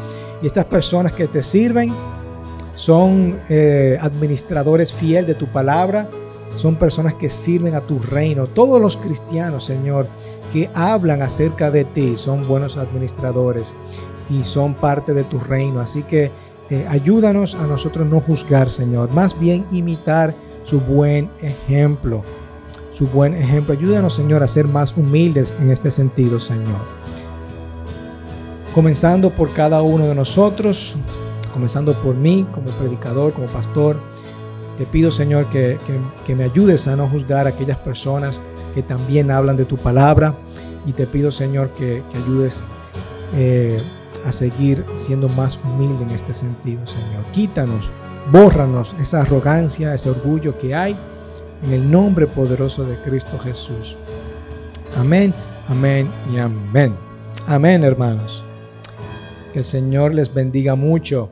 Y 0.41 0.47
estas 0.47 0.65
personas 0.65 1.13
que 1.13 1.27
te 1.27 1.43
sirven 1.43 1.93
son 2.75 3.39
eh, 3.49 3.97
administradores 3.99 4.93
fiel 4.93 5.25
de 5.25 5.33
tu 5.33 5.47
palabra, 5.47 6.07
son 6.57 6.75
personas 6.75 7.15
que 7.15 7.29
sirven 7.29 7.75
a 7.75 7.81
tu 7.81 7.99
reino. 7.99 8.47
Todos 8.47 8.79
los 8.81 8.97
cristianos, 8.97 9.65
Señor, 9.65 10.07
que 10.53 10.69
hablan 10.73 11.21
acerca 11.21 11.71
de 11.71 11.83
ti 11.85 12.15
son 12.15 12.47
buenos 12.47 12.77
administradores 12.77 13.73
y 14.29 14.43
son 14.43 14.73
parte 14.73 15.13
de 15.13 15.23
tu 15.23 15.39
reino. 15.39 15.79
Así 15.79 16.03
que 16.03 16.31
eh, 16.69 16.85
ayúdanos 16.89 17.55
a 17.55 17.65
nosotros 17.65 18.07
no 18.07 18.19
juzgar, 18.19 18.69
Señor, 18.69 19.11
más 19.11 19.39
bien 19.39 19.65
imitar 19.71 20.35
su 20.65 20.81
buen 20.81 21.29
ejemplo. 21.41 22.23
Su 22.93 23.07
buen 23.07 23.35
ejemplo. 23.35 23.73
Ayúdanos, 23.73 24.15
Señor, 24.15 24.43
a 24.43 24.47
ser 24.47 24.67
más 24.67 24.95
humildes 24.97 25.53
en 25.61 25.71
este 25.71 25.91
sentido, 25.91 26.39
Señor. 26.39 26.81
Comenzando 28.73 29.29
por 29.29 29.53
cada 29.53 29.81
uno 29.81 30.05
de 30.05 30.15
nosotros, 30.15 30.95
comenzando 31.53 31.93
por 31.93 32.15
mí 32.15 32.45
como 32.53 32.67
predicador, 32.71 33.33
como 33.33 33.47
pastor. 33.47 33.97
Te 34.77 34.85
pido, 34.85 35.09
Señor, 35.09 35.45
que, 35.47 35.77
me 36.35 36.43
ayudes 36.43 36.87
a 36.87 36.95
no 36.95 37.07
juzgar 37.07 37.47
a 37.47 37.51
aquellas 37.51 37.77
personas 37.77 38.41
que 38.75 38.83
también 38.83 39.31
hablan 39.31 39.57
de 39.57 39.65
tu 39.65 39.77
palabra. 39.77 40.35
Y 40.85 40.93
te 40.93 41.07
pido, 41.07 41.31
Señor, 41.31 41.69
que, 41.69 42.03
ayudes 42.15 42.63
eh, 43.35 43.79
a 44.27 44.31
seguir 44.31 44.83
siendo 44.95 45.29
más 45.29 45.57
humilde 45.63 46.03
en 46.03 46.09
este 46.11 46.33
sentido, 46.33 46.85
Señor. 46.85 47.23
Quítanos, 47.31 47.89
bórranos 48.31 48.93
esa 48.99 49.21
arrogancia, 49.21 49.93
ese 49.93 50.09
orgullo 50.09 50.57
que 50.59 50.75
hay 50.75 50.95
en 51.63 51.73
el 51.73 51.89
nombre 51.89 52.27
poderoso 52.27 52.83
de 52.83 52.95
Cristo 52.97 53.39
Jesús. 53.39 53.95
Amén, 54.97 55.33
amén 55.69 56.11
y 56.33 56.37
amén. 56.37 56.93
Amén, 57.47 57.83
hermanos. 57.83 58.43
Que 59.53 59.59
el 59.59 59.65
Señor 59.65 60.13
les 60.13 60.33
bendiga 60.33 60.75
mucho. 60.75 61.29